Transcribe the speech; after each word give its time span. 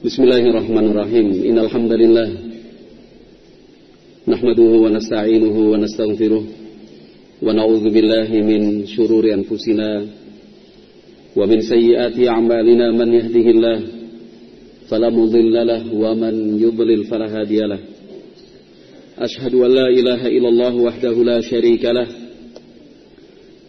Bismillahirrahmanirrahim. 0.00 1.44
Innal 1.44 1.68
hamdalillah 1.68 2.32
nahmaduhu 4.24 4.88
wa 4.88 4.96
nasta'inuhu 4.96 5.60
wa 5.60 5.76
nastaghfiruh. 5.76 6.40
Wa 7.44 7.52
na'udzu 7.52 7.92
billahi 7.92 8.40
min 8.40 8.88
shururi 8.88 9.36
anfusina. 9.36 10.08
Wa 11.36 11.44
min 11.44 11.60
sayyiati 11.60 12.24
a'malina 12.32 12.96
man 12.96 13.12
yahdihillah 13.12 13.76
fala 14.88 15.12
mudilla 15.12 15.68
wa 15.92 16.16
man 16.16 16.56
yudlil 16.56 17.04
fala 17.04 17.28
hadiyalah. 17.28 17.84
Ashhadu 19.20 19.68
an 19.68 19.84
la 19.84 19.92
ilaha 19.92 20.32
illallah 20.32 20.80
wahdahu 20.80 21.28
la 21.28 21.44
sharika 21.44 21.92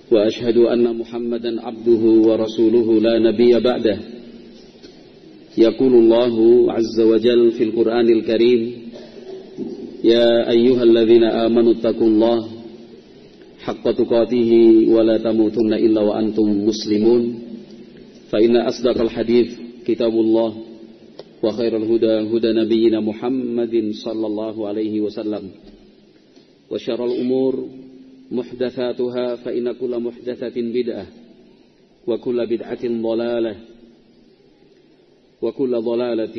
wa 0.07 0.23
ashhadu 0.31 0.71
anna 0.71 0.95
Muhammadan 0.95 1.59
'abduhu 1.59 2.23
wa 2.23 2.39
rasuluhu 2.39 3.03
la 3.03 3.19
nabiyya 3.19 3.59
ba'dahu 3.59 4.20
يقول 5.57 5.93
الله 5.93 6.35
عز 6.71 6.99
وجل 7.01 7.51
في 7.51 7.63
القرآن 7.63 8.09
الكريم 8.09 8.71
يا 10.03 10.49
أيها 10.49 10.83
الذين 10.83 11.23
آمنوا 11.23 11.71
اتقوا 11.73 12.07
الله 12.07 12.47
حق 13.59 13.91
تقاته 13.91 14.51
ولا 14.89 15.17
تموتن 15.17 15.73
إلا 15.73 16.01
وأنتم 16.01 16.65
مسلمون. 16.65 17.39
فإن 18.29 18.57
أصدق 18.57 19.01
الحديث 19.01 19.47
كتاب 19.85 20.13
الله 20.13 20.53
وخير 21.43 21.77
الهدى 21.77 22.37
هدى 22.37 22.51
نبينا 22.53 22.99
محمد 22.99 23.91
صلى 23.91 24.27
الله 24.27 24.67
عليه 24.67 25.01
وسلم. 25.01 25.43
وشر 26.71 27.05
الأمور 27.05 27.67
محدثاتها 28.31 29.35
فإن 29.35 29.71
كل 29.71 29.99
محدثة 29.99 30.55
بدعة 30.55 31.05
وكل 32.07 32.47
بدعة 32.47 32.83
ضلالة 33.01 33.55
وكل 35.42 35.72
ضلالة 35.80 36.36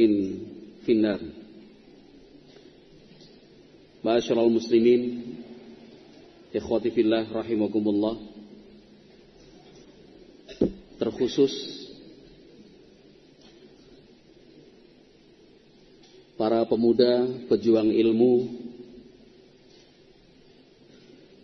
في 0.86 0.92
النار 0.92 1.20
معاشر 4.04 4.38
المسلمين 4.46 5.02
إخواتي 6.56 6.92
في 6.92 7.02
الله 7.02 7.26
رحمكم 7.34 7.84
الله 7.90 8.16
terkhusus 10.98 11.54
para 16.42 16.66
pemuda 16.66 17.46
pejuang 17.46 17.94
ilmu 17.94 18.50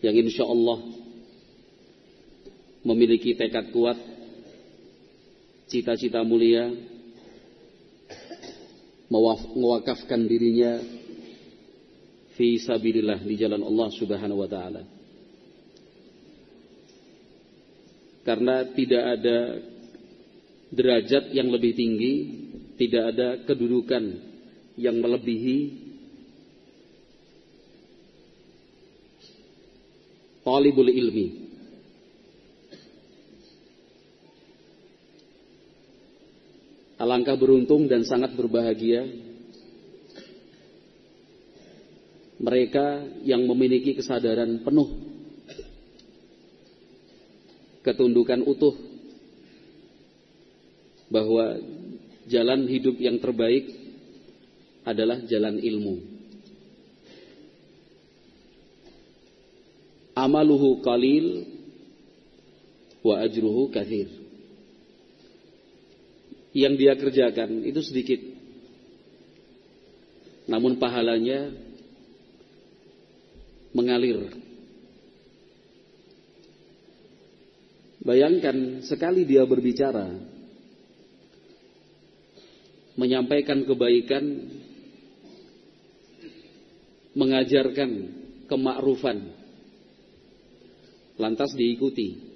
yang 0.02 0.17
insya 0.17 0.44
Allah 0.44 0.81
memiliki 2.83 3.33
tekad 3.39 3.72
kuat, 3.72 3.95
cita-cita 5.72 6.22
mulia, 6.27 6.69
mewakafkan 9.09 10.28
dirinya 10.28 10.78
fi 12.37 12.61
sabilillah 12.61 13.25
di 13.25 13.34
jalan 13.34 13.64
Allah 13.64 13.89
Subhanahu 13.97 14.41
wa 14.45 14.48
taala. 14.48 14.83
Karena 18.23 18.69
tidak 18.77 19.05
ada 19.19 19.39
derajat 20.69 21.33
yang 21.33 21.48
lebih 21.48 21.73
tinggi, 21.73 22.14
tidak 22.77 23.17
ada 23.17 23.29
kedudukan 23.48 24.05
yang 24.77 25.01
melebihi 25.01 25.89
talibul 30.45 30.92
ilmi. 30.92 31.47
Alangkah 36.98 37.38
beruntung 37.38 37.86
dan 37.86 38.02
sangat 38.02 38.34
berbahagia 38.34 39.06
mereka 42.42 43.06
yang 43.22 43.46
memiliki 43.46 43.94
kesadaran 43.98 44.62
penuh 44.66 44.90
ketundukan 47.86 48.42
utuh 48.46 48.74
bahwa 51.08 51.56
jalan 52.28 52.68
hidup 52.68 52.98
yang 53.00 53.17
terbaik 53.23 53.64
adalah 54.84 55.23
jalan 55.24 55.56
ilmu. 55.56 55.96
Amaluhu 60.18 60.83
qalil 60.83 61.46
wa 63.06 63.23
ajruhu 63.23 63.70
kathir. 63.70 64.17
Yang 66.58 66.74
dia 66.74 66.92
kerjakan 66.98 67.63
itu 67.63 67.79
sedikit. 67.86 68.19
Namun 70.51 70.83
pahalanya 70.83 71.55
mengalir. 73.70 74.35
Bayangkan 78.02 78.83
sekali 78.83 79.23
dia 79.23 79.47
berbicara 79.47 80.18
menyampaikan 82.98 83.63
kebaikan 83.63 84.24
mengajarkan 87.14 87.91
kemakrufan 88.51 89.30
lantas 91.20 91.55
diikuti 91.55 92.27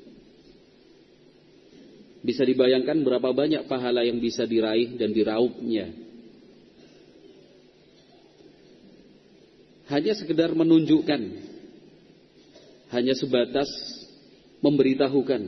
bisa 2.23 2.47
dibayangkan 2.47 3.03
berapa 3.03 3.35
banyak 3.35 3.67
pahala 3.67 4.07
yang 4.07 4.23
bisa 4.23 4.47
diraih 4.47 4.95
dan 4.95 5.11
diraupnya. 5.11 5.91
Hanya 9.91 10.15
sekedar 10.15 10.55
menunjukkan. 10.55 11.23
Hanya 12.95 13.15
sebatas 13.19 13.69
memberitahukan. 14.63 15.43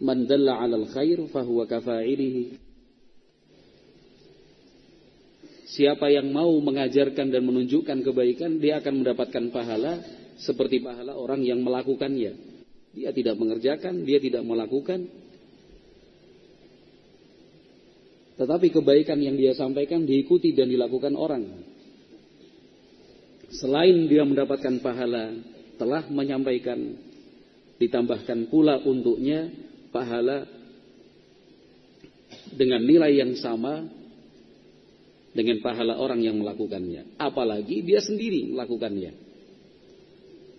Man 0.00 0.28
dalla 0.28 0.60
'alal 0.60 0.88
khair 0.92 1.24
fahuwa 1.32 1.64
kafa'ilihi 1.64 2.66
Siapa 5.66 6.08
yang 6.08 6.32
mau 6.32 6.56
mengajarkan 6.62 7.28
dan 7.28 7.42
menunjukkan 7.44 8.00
kebaikan, 8.00 8.62
dia 8.62 8.80
akan 8.80 9.04
mendapatkan 9.04 9.50
pahala 9.52 10.00
seperti 10.40 10.80
pahala 10.80 11.18
orang 11.18 11.42
yang 11.42 11.60
melakukannya. 11.60 12.45
Dia 12.96 13.12
tidak 13.12 13.36
mengerjakan, 13.36 14.08
dia 14.08 14.16
tidak 14.16 14.40
melakukan. 14.40 15.04
Tetapi 18.40 18.72
kebaikan 18.72 19.20
yang 19.20 19.36
dia 19.36 19.52
sampaikan 19.52 20.08
diikuti 20.08 20.56
dan 20.56 20.72
dilakukan 20.72 21.12
orang. 21.12 21.44
Selain 23.52 24.08
dia 24.08 24.24
mendapatkan 24.24 24.80
pahala, 24.80 25.36
telah 25.76 26.08
menyampaikan, 26.08 26.96
ditambahkan 27.76 28.48
pula 28.48 28.80
untuknya 28.80 29.52
pahala 29.92 30.48
dengan 32.56 32.80
nilai 32.80 33.12
yang 33.12 33.36
sama 33.36 33.84
dengan 35.36 35.60
pahala 35.60 36.00
orang 36.00 36.24
yang 36.24 36.40
melakukannya. 36.40 37.20
Apalagi 37.20 37.84
dia 37.84 38.00
sendiri 38.00 38.56
melakukannya. 38.56 39.12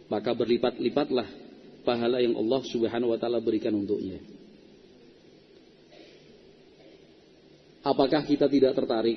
Maka 0.07 0.37
berlipat-lipatlah 0.37 1.46
pahala 1.87 2.19
yang 2.19 2.35
Allah 2.35 2.59
Subhanahu 2.67 3.15
wa 3.15 3.19
taala 3.19 3.39
berikan 3.39 3.71
untuknya. 3.71 4.19
Apakah 7.87 8.27
kita 8.27 8.51
tidak 8.51 8.75
tertarik? 8.75 9.15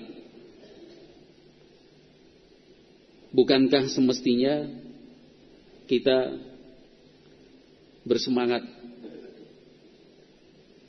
Bukankah 3.35 3.91
semestinya 3.91 4.71
kita 5.91 6.39
bersemangat 8.07 8.63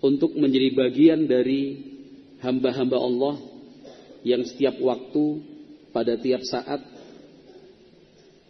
untuk 0.05 0.37
menjadi 0.37 0.69
bagian 0.77 1.25
dari 1.25 1.81
hamba-hamba 2.41 2.97
Allah 2.97 3.35
yang 4.21 4.45
setiap 4.45 4.77
waktu 4.77 5.41
pada 5.89 6.17
tiap 6.21 6.45
saat 6.45 6.81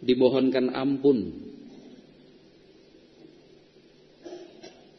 dimohonkan 0.04 0.72
ampun 0.72 1.51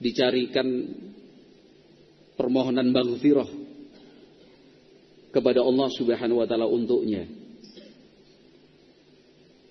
dicarikan 0.03 0.67
permohonan 2.35 2.91
maghfirah 2.91 3.47
kepada 5.31 5.63
Allah 5.63 5.87
Subhanahu 5.95 6.43
wa 6.43 6.47
taala 6.47 6.67
untuknya. 6.67 7.25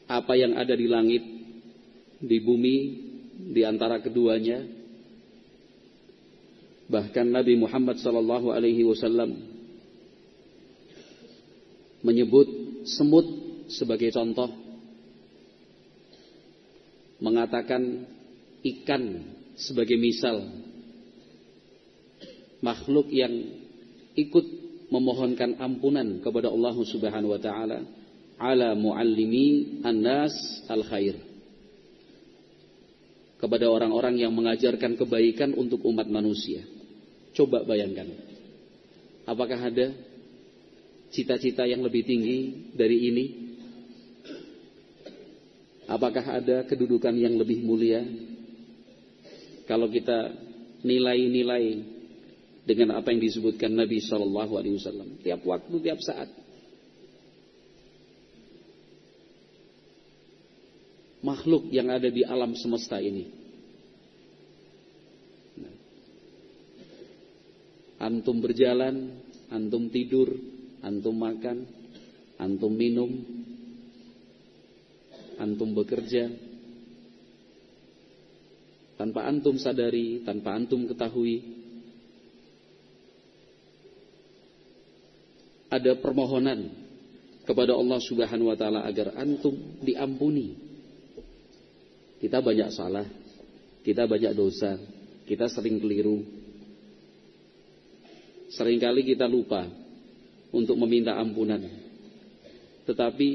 Apa 0.08 0.34
yang 0.34 0.56
ada 0.56 0.74
di 0.74 0.88
langit 0.88 1.22
di 2.18 2.38
bumi 2.40 2.76
di 3.52 3.62
antara 3.66 4.00
keduanya 4.00 4.62
bahkan 6.86 7.24
Nabi 7.24 7.56
Muhammad 7.56 7.98
sallallahu 7.98 8.52
alaihi 8.52 8.84
wasallam 8.84 9.40
menyebut 12.04 12.46
semut 12.84 13.24
sebagai 13.72 14.12
contoh 14.12 14.52
mengatakan 17.22 18.04
ikan 18.60 19.02
sebagai 19.56 19.98
misal 20.00 20.48
makhluk 22.62 23.10
yang 23.10 23.32
ikut 24.14 24.46
memohonkan 24.92 25.56
ampunan 25.56 26.20
kepada 26.20 26.52
Allah 26.52 26.76
Subhanahu 26.76 27.32
wa 27.32 27.40
taala 27.40 27.80
ala 28.36 28.76
muallimi 28.76 29.80
annas 29.82 30.34
al 30.68 30.84
khair 30.84 31.32
kepada 33.42 33.66
orang-orang 33.66 34.22
yang 34.22 34.30
mengajarkan 34.30 34.94
kebaikan 34.94 35.50
untuk 35.58 35.82
umat 35.82 36.06
manusia. 36.06 36.62
Coba 37.34 37.66
bayangkan. 37.66 38.06
Apakah 39.26 39.58
ada 39.58 39.90
cita-cita 41.10 41.66
yang 41.66 41.82
lebih 41.82 42.06
tinggi 42.06 42.70
dari 42.70 43.10
ini? 43.10 43.24
Apakah 45.90 46.38
ada 46.38 46.62
kedudukan 46.70 47.18
yang 47.18 47.34
lebih 47.34 47.66
mulia? 47.66 48.06
Kalau 49.72 49.88
kita 49.88 50.28
nilai-nilai 50.84 51.80
dengan 52.68 53.00
apa 53.00 53.08
yang 53.08 53.24
disebutkan 53.24 53.72
Nabi 53.72 54.04
Shallallahu 54.04 54.52
Alaihi 54.60 54.76
Wasallam 54.76 55.16
tiap 55.24 55.40
waktu 55.48 55.72
tiap 55.80 55.96
saat. 56.04 56.28
Makhluk 61.24 61.72
yang 61.72 61.88
ada 61.88 62.12
di 62.12 62.20
alam 62.20 62.52
semesta 62.52 63.00
ini. 63.00 63.32
Antum 67.96 68.44
berjalan 68.44 69.24
antum 69.48 69.88
tidur 69.88 70.36
antum 70.84 71.16
makan 71.16 71.64
antum 72.36 72.76
minum 72.76 73.08
antum 75.40 75.72
bekerja 75.72 76.51
tanpa 79.02 79.26
antum 79.26 79.58
sadari 79.58 80.22
tanpa 80.22 80.54
antum 80.54 80.86
ketahui 80.86 81.42
ada 85.66 85.98
permohonan 85.98 86.70
kepada 87.42 87.74
Allah 87.74 87.98
Subhanahu 87.98 88.52
wa 88.52 88.54
taala 88.54 88.86
agar 88.86 89.18
antum 89.18 89.58
diampuni. 89.82 90.54
Kita 92.22 92.38
banyak 92.38 92.70
salah, 92.70 93.02
kita 93.82 94.06
banyak 94.06 94.30
dosa, 94.38 94.78
kita 95.26 95.50
sering 95.50 95.82
keliru. 95.82 96.22
Seringkali 98.54 99.02
kita 99.02 99.26
lupa 99.26 99.66
untuk 100.54 100.78
meminta 100.78 101.18
ampunan. 101.18 101.66
Tetapi 102.86 103.28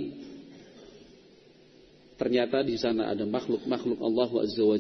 ternyata 2.16 2.64
di 2.64 2.80
sana 2.80 3.12
ada 3.12 3.28
makhluk-makhluk 3.28 4.00
Allah 4.00 4.30
Azza 4.40 4.64
wa 4.64 4.80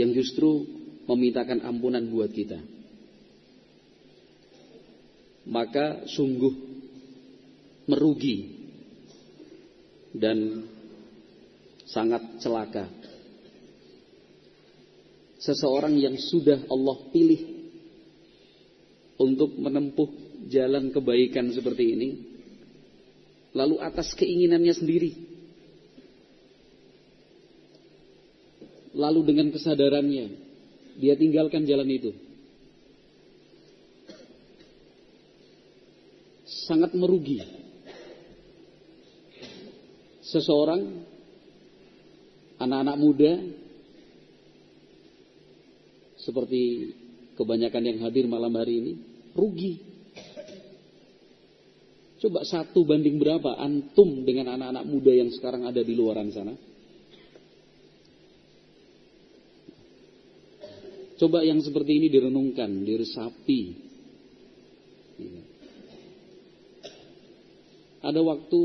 yang 0.00 0.16
justru 0.16 0.64
memintakan 1.04 1.60
ampunan 1.60 2.08
buat 2.08 2.32
kita 2.32 2.80
maka 5.50 6.06
sungguh 6.06 6.54
merugi 7.90 8.60
dan 10.14 10.66
sangat 11.90 12.22
celaka. 12.38 12.86
Seseorang 15.40 15.96
yang 15.96 16.20
sudah 16.20 16.68
Allah 16.68 16.96
pilih 17.10 17.42
untuk 19.16 19.56
menempuh 19.56 20.08
jalan 20.52 20.92
kebaikan 20.92 21.48
seperti 21.50 21.84
ini, 21.96 22.08
lalu 23.56 23.80
atas 23.80 24.12
keinginannya 24.14 24.74
sendiri, 24.76 25.10
lalu 28.94 29.20
dengan 29.26 29.52
kesadarannya, 29.54 30.26
dia 30.98 31.14
tinggalkan 31.14 31.64
jalan 31.64 31.88
itu. 31.90 32.12
sangat 36.70 36.94
merugi. 36.94 37.42
Seseorang 40.22 41.02
anak-anak 42.62 42.96
muda 43.02 43.32
seperti 46.22 46.94
kebanyakan 47.34 47.82
yang 47.82 47.98
hadir 48.06 48.30
malam 48.30 48.54
hari 48.54 48.78
ini 48.78 48.92
rugi. 49.34 49.82
Coba 52.22 52.46
satu 52.46 52.86
banding 52.86 53.18
berapa 53.18 53.58
antum 53.58 54.22
dengan 54.22 54.54
anak-anak 54.54 54.84
muda 54.86 55.10
yang 55.10 55.34
sekarang 55.34 55.66
ada 55.66 55.82
di 55.82 55.98
luaran 55.98 56.30
sana? 56.30 56.54
Coba 61.20 61.44
yang 61.44 61.60
seperti 61.60 62.00
ini 62.00 62.08
direnungkan, 62.08 62.80
diresapi. 62.80 63.60
Iya. 65.20 65.42
Ada 68.00 68.24
waktu 68.24 68.60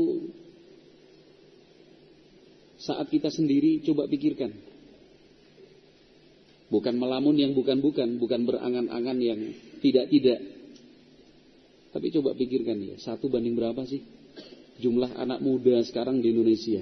saat 2.80 3.12
kita 3.12 3.28
sendiri 3.28 3.84
coba 3.84 4.08
pikirkan. 4.08 4.56
Bukan 6.72 6.96
melamun 6.96 7.36
yang 7.36 7.52
bukan-bukan, 7.52 8.16
bukan 8.16 8.48
berangan-angan 8.48 9.18
yang 9.20 9.40
tidak-tidak. 9.84 10.40
Tapi 11.92 12.08
coba 12.08 12.32
pikirkan 12.32 12.80
ya, 12.80 12.96
satu 12.96 13.28
banding 13.28 13.52
berapa 13.52 13.84
sih 13.84 14.00
jumlah 14.80 15.12
anak 15.12 15.44
muda 15.44 15.84
sekarang 15.84 16.24
di 16.24 16.32
Indonesia? 16.32 16.80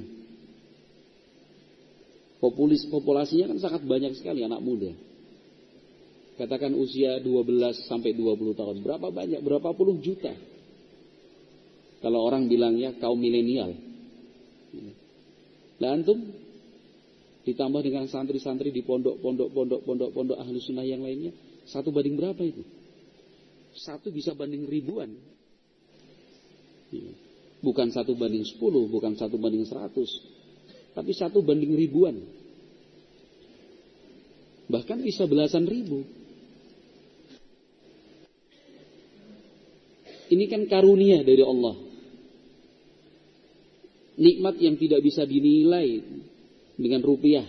Populis, 2.39 2.87
populasinya 2.87 3.51
kan 3.51 3.59
sangat 3.59 3.83
banyak 3.83 4.15
sekali 4.15 4.47
anak 4.47 4.63
muda. 4.63 5.14
Katakan 6.35 6.75
usia 6.75 7.23
12 7.23 7.87
sampai 7.87 8.11
20 8.11 8.59
tahun. 8.59 8.77
Berapa 8.83 9.15
banyak? 9.15 9.39
Berapa 9.39 9.71
puluh 9.71 10.03
juta? 10.03 10.35
Kalau 12.03 12.21
orang 12.27 12.51
bilangnya 12.51 12.99
kaum 12.99 13.17
milenial. 13.17 13.73
Lah 15.79 15.91
antum 15.95 16.21
ditambah 17.45 17.81
dengan 17.81 18.05
santri-santri 18.09 18.73
di 18.73 18.83
pondok-pondok 18.83 19.49
pondok-pondok 19.53 20.11
pondok 20.13 20.39
ahlu 20.41 20.59
sunnah 20.61 20.85
yang 20.85 21.05
lainnya, 21.05 21.33
satu 21.69 21.93
banding 21.93 22.17
berapa 22.19 22.41
itu? 22.45 22.61
Satu 23.79 24.11
bisa 24.11 24.37
banding 24.37 24.67
ribuan. 24.67 25.17
Bukan 27.65 27.89
satu 27.89 28.13
banding 28.15 28.45
sepuluh, 28.45 28.85
bukan 28.91 29.17
satu 29.17 29.41
banding 29.41 29.65
seratus, 29.65 30.11
tapi 30.93 31.17
satu 31.17 31.41
banding 31.41 31.73
ribuan. 31.73 32.21
Bahkan 34.69 34.99
bisa 35.05 35.25
belasan 35.29 35.69
ribu. 35.69 36.05
Ini 40.35 40.45
kan 40.51 40.67
karunia 40.67 41.23
dari 41.23 41.47
Allah 41.47 41.95
nikmat 44.19 44.59
yang 44.63 44.79
tidak 44.79 45.01
bisa 45.03 45.27
dinilai 45.27 46.03
dengan 46.79 47.01
rupiah. 47.03 47.47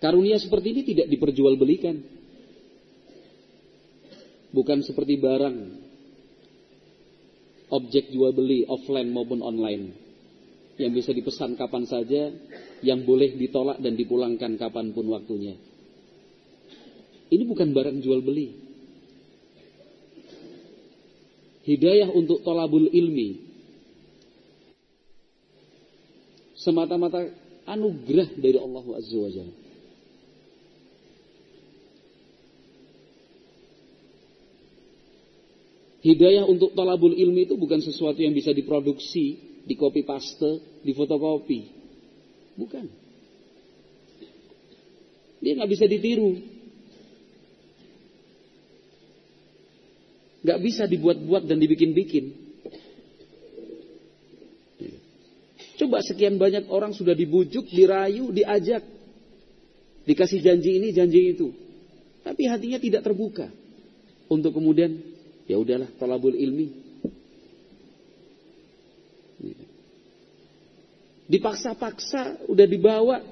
Karunia 0.00 0.40
seperti 0.40 0.72
ini 0.72 0.82
tidak 0.86 1.06
diperjualbelikan. 1.12 1.96
Bukan 4.50 4.82
seperti 4.82 5.14
barang 5.20 5.56
objek 7.70 8.10
jual 8.10 8.34
beli 8.34 8.66
offline 8.66 9.14
maupun 9.14 9.46
online 9.46 9.94
yang 10.74 10.90
bisa 10.90 11.14
dipesan 11.14 11.54
kapan 11.54 11.86
saja, 11.86 12.32
yang 12.82 13.04
boleh 13.06 13.36
ditolak 13.36 13.78
dan 13.78 13.94
dipulangkan 13.94 14.58
kapan 14.58 14.90
pun 14.90 15.06
waktunya. 15.12 15.54
Ini 17.30 17.44
bukan 17.46 17.70
barang 17.70 18.02
jual 18.02 18.24
beli. 18.26 18.69
Hidayah 21.64 22.08
untuk 22.12 22.40
tolabul 22.40 22.88
ilmi. 22.88 23.52
Semata-mata 26.56 27.24
anugerah 27.68 28.36
dari 28.36 28.56
Allah 28.60 28.84
Azza 28.96 29.16
wa 29.16 29.30
Jalla. 29.32 29.56
Hidayah 36.00 36.48
untuk 36.48 36.72
tolabul 36.72 37.12
ilmi 37.12 37.44
itu 37.44 37.60
bukan 37.60 37.84
sesuatu 37.84 38.24
yang 38.24 38.32
bisa 38.32 38.56
diproduksi, 38.56 39.36
di 39.68 39.76
copy 39.76 40.00
paste, 40.00 40.80
di 40.80 40.96
fotokopi. 40.96 41.60
Bukan. 42.56 42.86
Dia 45.44 45.52
nggak 45.60 45.70
bisa 45.70 45.84
ditiru. 45.84 46.40
Gak 50.40 50.58
bisa 50.64 50.88
dibuat-buat 50.88 51.44
dan 51.44 51.60
dibikin-bikin. 51.60 52.50
Coba 55.80 56.04
sekian 56.04 56.36
banyak 56.36 56.68
orang 56.68 56.92
sudah 56.92 57.16
dibujuk, 57.16 57.64
dirayu, 57.72 58.28
diajak. 58.32 58.84
Dikasih 60.04 60.44
janji 60.44 60.76
ini, 60.76 60.92
janji 60.92 61.32
itu. 61.32 61.52
Tapi 62.20 62.44
hatinya 62.48 62.76
tidak 62.76 63.00
terbuka. 63.00 63.48
Untuk 64.28 64.52
kemudian, 64.52 65.00
ya 65.48 65.56
udahlah, 65.56 65.88
talabul 65.96 66.36
ilmi. 66.36 66.68
Dipaksa-paksa, 71.32 72.44
udah 72.44 72.66
dibawa. 72.68 73.24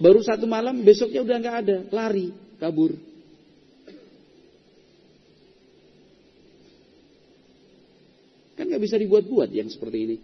Baru 0.00 0.24
satu 0.24 0.48
malam, 0.48 0.80
besoknya 0.84 1.20
udah 1.20 1.36
nggak 1.36 1.56
ada, 1.64 1.76
lari, 1.92 2.32
kabur. 2.56 2.96
Nggak 8.76 8.92
bisa 8.92 9.00
dibuat-buat 9.00 9.48
yang 9.56 9.72
seperti 9.72 9.98
ini. 10.04 10.16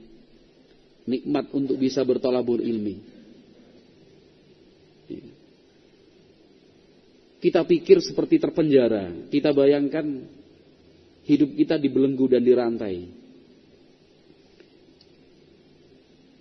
Nikmat 1.08 1.56
untuk 1.56 1.80
bisa 1.80 2.04
bertolabur 2.04 2.60
ilmi. 2.60 3.00
Iya. 5.08 5.32
Kita 7.40 7.64
pikir 7.64 8.04
seperti 8.04 8.36
terpenjara. 8.36 9.32
Kita 9.32 9.56
bayangkan 9.56 10.04
hidup 11.24 11.56
kita 11.56 11.80
dibelenggu 11.80 12.28
dan 12.28 12.44
dirantai. 12.44 13.08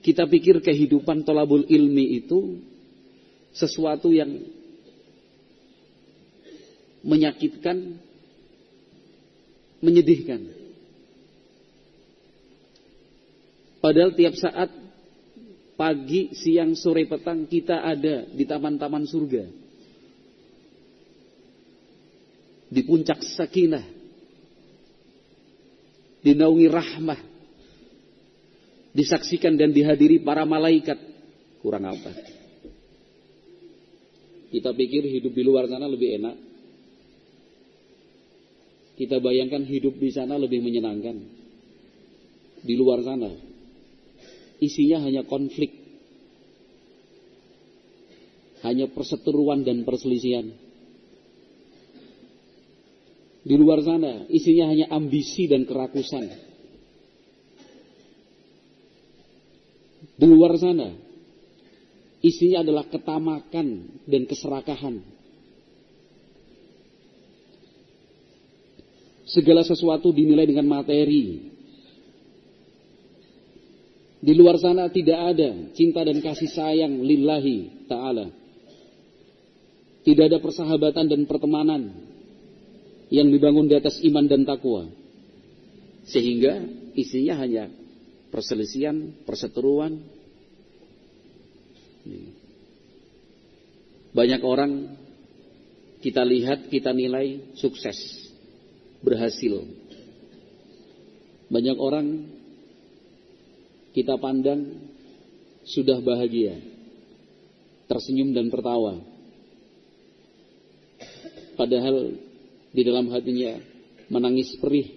Kita 0.04 0.28
pikir 0.28 0.60
kehidupan 0.60 1.24
tolabul 1.24 1.64
ilmi 1.64 2.20
itu 2.20 2.60
sesuatu 3.56 4.12
yang 4.12 4.36
menyakitkan, 7.08 7.96
menyedihkan. 9.80 10.61
Padahal 13.82 14.14
tiap 14.14 14.38
saat 14.38 14.70
pagi, 15.74 16.30
siang, 16.38 16.78
sore, 16.78 17.10
petang 17.10 17.50
kita 17.50 17.82
ada 17.82 18.30
di 18.30 18.46
taman-taman 18.46 19.10
surga. 19.10 19.44
Di 22.70 22.82
puncak 22.86 23.26
sakinah. 23.26 23.82
Dinaungi 26.22 26.70
rahmah. 26.70 27.22
Disaksikan 28.94 29.58
dan 29.58 29.74
dihadiri 29.74 30.22
para 30.22 30.46
malaikat. 30.46 31.02
Kurang 31.66 31.90
apa? 31.90 32.14
Kita 34.54 34.70
pikir 34.78 35.10
hidup 35.10 35.34
di 35.34 35.42
luar 35.42 35.66
sana 35.66 35.90
lebih 35.90 36.22
enak. 36.22 36.36
Kita 39.02 39.18
bayangkan 39.18 39.66
hidup 39.66 39.98
di 39.98 40.14
sana 40.14 40.38
lebih 40.38 40.62
menyenangkan. 40.62 41.18
Di 42.62 42.78
luar 42.78 43.02
sana. 43.02 43.51
Isinya 44.62 45.02
hanya 45.02 45.26
konflik. 45.26 45.74
Hanya 48.62 48.88
perseteruan 48.94 49.66
dan 49.66 49.82
perselisihan. 49.82 50.54
Di 53.42 53.58
luar 53.58 53.82
sana 53.82 54.30
isinya 54.30 54.70
hanya 54.70 54.86
ambisi 54.94 55.50
dan 55.50 55.66
kerakusan. 55.66 56.30
Di 60.14 60.26
luar 60.30 60.54
sana 60.62 60.94
Isinya 62.22 62.62
adalah 62.62 62.86
ketamakan 62.86 63.98
dan 64.06 64.30
keserakahan. 64.30 65.02
Segala 69.26 69.66
sesuatu 69.66 70.14
dinilai 70.14 70.46
dengan 70.46 70.70
materi. 70.70 71.51
Di 74.22 74.38
luar 74.38 74.62
sana 74.62 74.86
tidak 74.94 75.34
ada 75.34 75.74
cinta 75.74 76.06
dan 76.06 76.22
kasih 76.22 76.46
sayang 76.54 77.02
lillahi 77.02 77.90
ta'ala. 77.90 78.30
Tidak 80.06 80.26
ada 80.30 80.38
persahabatan 80.38 81.10
dan 81.10 81.22
pertemanan 81.26 81.90
yang 83.10 83.34
dibangun 83.34 83.66
di 83.66 83.74
atas 83.74 83.98
iman 84.06 84.26
dan 84.30 84.46
takwa. 84.46 84.86
Sehingga 86.06 86.62
isinya 86.94 87.42
hanya 87.42 87.70
perselisihan, 88.30 89.26
perseteruan, 89.26 90.06
banyak 94.14 94.42
orang 94.46 94.98
kita 96.02 96.26
lihat, 96.26 96.70
kita 96.70 96.94
nilai 96.94 97.58
sukses, 97.58 97.98
berhasil. 99.06 99.66
Banyak 101.50 101.78
orang 101.78 102.08
kita 103.92 104.16
pandang 104.16 104.88
sudah 105.68 106.00
bahagia, 106.00 106.58
tersenyum 107.92 108.32
dan 108.32 108.48
tertawa. 108.48 108.98
Padahal 111.60 112.16
di 112.72 112.82
dalam 112.88 113.12
hatinya 113.12 113.60
menangis 114.08 114.56
perih, 114.58 114.88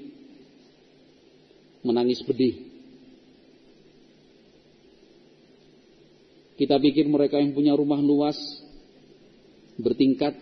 menangis 1.82 2.22
pedih. 2.22 2.72
Kita 6.54 6.78
pikir 6.78 7.10
mereka 7.10 7.42
yang 7.42 7.50
punya 7.50 7.74
rumah 7.74 7.98
luas, 7.98 8.38
bertingkat, 9.74 10.38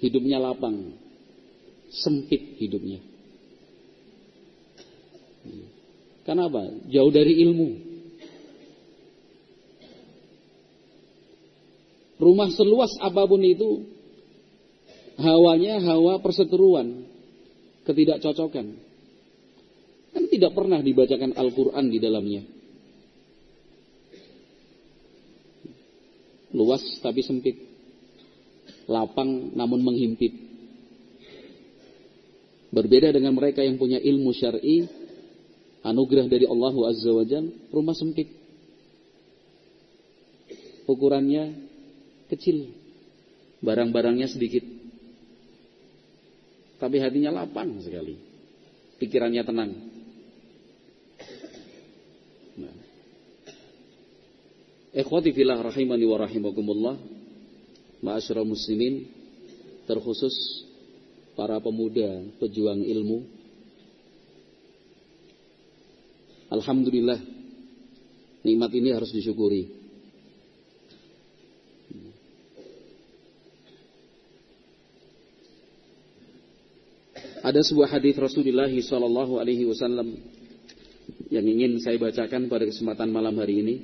hidupnya 0.00 0.40
lapang, 0.40 0.96
sempit 1.92 2.56
hidupnya. 2.56 3.04
Kenapa? 6.26 6.66
Jauh 6.90 7.12
dari 7.14 7.38
ilmu. 7.46 7.70
Rumah 12.18 12.50
seluas 12.50 12.90
apa 12.98 13.22
pun 13.28 13.38
itu, 13.44 13.86
hawanya 15.20 15.78
hawa 15.84 16.18
perseteruan, 16.18 17.06
ketidakcocokan. 17.86 18.66
Kan 20.16 20.24
tidak 20.32 20.56
pernah 20.56 20.80
dibacakan 20.80 21.36
Al-Quran 21.36 21.86
di 21.92 21.98
dalamnya. 22.00 22.42
Luas 26.56 26.82
tapi 27.04 27.20
sempit. 27.20 27.60
Lapang 28.88 29.52
namun 29.52 29.84
menghimpit. 29.84 30.32
Berbeda 32.72 33.12
dengan 33.12 33.36
mereka 33.36 33.60
yang 33.60 33.76
punya 33.76 34.00
ilmu 34.00 34.32
syar'i, 34.32 34.88
anugerah 35.86 36.26
dari 36.26 36.44
Allah 36.44 36.74
Azza 36.90 37.10
wa 37.14 37.22
Jal, 37.22 37.46
rumah 37.70 37.94
sempit. 37.94 38.28
Ukurannya 40.86 41.54
kecil. 42.30 42.70
Barang-barangnya 43.62 44.28
sedikit. 44.30 44.62
Tapi 46.76 47.00
hatinya 47.00 47.32
lapang 47.32 47.80
sekali. 47.80 48.14
Pikirannya 49.00 49.42
tenang. 49.42 49.72
Ikhwati 54.96 55.36
filah 55.36 55.60
rahimani 55.60 56.08
wa 56.08 56.16
rahimakumullah. 56.24 56.96
Ma'asyiral 58.00 58.48
muslimin, 58.48 59.04
terkhusus 59.84 60.32
para 61.36 61.60
pemuda 61.60 62.24
pejuang 62.40 62.80
ilmu. 62.80 63.35
Alhamdulillah, 66.56 67.20
nikmat 68.40 68.72
ini 68.72 68.88
harus 68.96 69.12
disyukuri. 69.12 69.86
Ada 77.46 77.62
sebuah 77.62 77.94
hadis 77.94 78.18
Rasulullah 78.18 78.66
sallallahu 78.66 79.38
alaihi 79.38 79.70
wasallam 79.70 80.18
yang 81.30 81.46
ingin 81.46 81.78
saya 81.78 81.94
bacakan 81.94 82.50
pada 82.50 82.66
kesempatan 82.66 83.06
malam 83.12 83.38
hari 83.38 83.62
ini. 83.62 83.74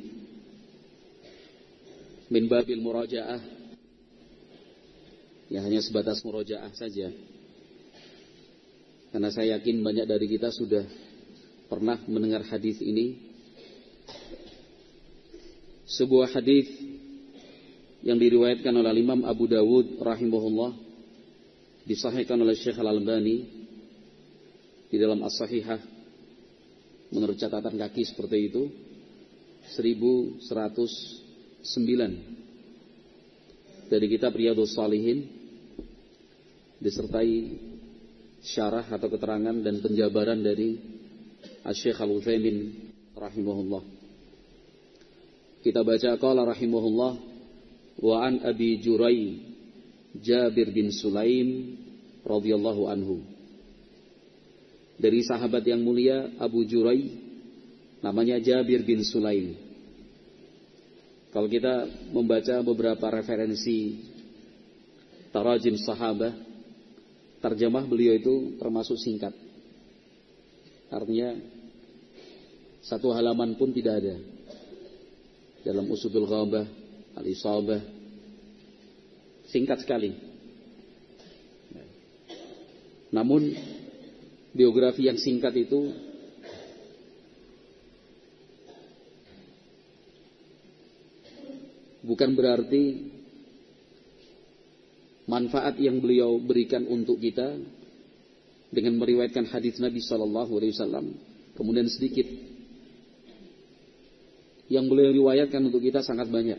Min 2.26 2.50
babil 2.50 2.82
murajaah. 2.82 3.38
Ya 5.46 5.62
hanya 5.62 5.78
sebatas 5.78 6.24
murajaah 6.26 6.74
saja. 6.74 7.12
Karena 9.12 9.28
saya 9.28 9.60
yakin 9.60 9.84
banyak 9.84 10.08
dari 10.08 10.26
kita 10.26 10.48
sudah 10.48 10.82
pernah 11.72 11.96
mendengar 12.04 12.44
hadis 12.44 12.76
ini? 12.84 13.16
Sebuah 15.88 16.36
hadis 16.36 16.68
yang 18.04 18.20
diriwayatkan 18.20 18.76
oleh 18.76 19.00
Imam 19.00 19.24
Abu 19.24 19.48
Dawud 19.48 20.04
rahimahullah 20.04 20.76
disahihkan 21.88 22.36
oleh 22.36 22.52
Syekh 22.60 22.76
Al-Albani 22.76 23.48
di 24.92 25.00
dalam 25.00 25.24
As-Sahihah 25.24 25.80
menurut 27.08 27.40
catatan 27.40 27.80
kaki 27.80 28.04
seperti 28.04 28.52
itu 28.52 28.68
1100 29.72 31.22
9 31.62 33.86
dari 33.86 34.06
kitab 34.10 34.34
Riyadhus 34.34 34.74
Salihin 34.74 35.30
disertai 36.82 37.54
syarah 38.42 38.82
atau 38.90 39.06
keterangan 39.06 39.54
dan 39.62 39.78
penjabaran 39.78 40.42
dari 40.42 40.74
Asy-Syaikh 41.62 41.98
Al-Utsaimin 42.02 42.56
rahimahullah. 43.14 43.82
Kita 45.62 45.86
baca 45.86 46.10
qala 46.18 46.42
rahimahullah 46.42 47.12
wa 48.02 48.16
an 48.18 48.42
Abi 48.42 48.82
Jurai 48.82 49.38
Jabir 50.18 50.74
bin 50.74 50.90
Sulaim 50.90 51.78
radhiyallahu 52.26 52.82
anhu. 52.90 53.22
Dari 54.98 55.22
sahabat 55.22 55.62
yang 55.62 55.86
mulia 55.86 56.34
Abu 56.42 56.66
Jurai 56.66 57.14
namanya 58.02 58.42
Jabir 58.42 58.82
bin 58.82 59.06
Sulaim 59.06 59.54
Kalau 61.32 61.48
kita 61.48 61.88
membaca 62.12 62.60
beberapa 62.60 63.08
referensi 63.08 64.04
tarajim 65.32 65.80
sahabah, 65.80 66.36
terjemah 67.40 67.88
beliau 67.88 68.12
itu 68.12 68.60
termasuk 68.60 69.00
singkat. 69.00 69.32
Artinya 70.92 71.32
satu 72.84 73.16
halaman 73.16 73.56
pun 73.56 73.72
tidak 73.72 74.04
ada. 74.04 74.16
Dalam 75.64 75.88
usudul 75.88 76.28
ghabah, 76.28 76.66
al-isabah, 77.16 77.80
singkat 79.48 79.80
sekali. 79.80 80.12
Namun 83.12 83.52
biografi 84.52 85.08
yang 85.08 85.16
singkat 85.16 85.52
itu 85.56 85.92
bukan 92.04 92.32
berarti 92.34 93.12
manfaat 95.28 95.78
yang 95.78 96.02
beliau 96.02 96.40
berikan 96.42 96.88
untuk 96.88 97.22
kita 97.22 97.56
dengan 98.72 98.96
meriwayatkan 98.96 99.52
hadis 99.52 99.76
Nabi 99.76 100.00
Shallallahu 100.00 100.52
Alaihi 100.56 100.72
Wasallam 100.72 101.12
kemudian 101.54 101.86
sedikit 101.92 102.24
yang 104.72 104.88
beliau 104.88 105.12
riwayatkan 105.12 105.60
untuk 105.68 105.84
kita 105.84 106.00
sangat 106.00 106.32
banyak. 106.32 106.56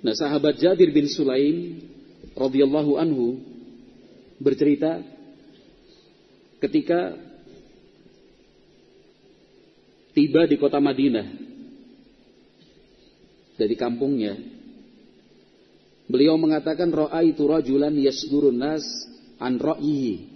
Nah 0.00 0.16
sahabat 0.16 0.56
Jabir 0.56 0.88
bin 0.88 1.04
Sulaim 1.04 1.84
radhiyallahu 2.32 2.96
anhu 2.96 3.36
bercerita 4.40 5.04
ketika 6.64 7.20
tiba 10.16 10.48
di 10.48 10.56
kota 10.56 10.80
Madinah 10.80 11.28
dari 13.60 13.76
kampungnya 13.76 14.40
Beliau 16.10 16.34
mengatakan 16.34 16.90
ra'aitu 16.90 17.46
rajulan 17.46 17.94
yasdurun 17.94 18.58
nas 18.58 18.82
an 19.38 19.62
ra'yihi. 19.62 20.26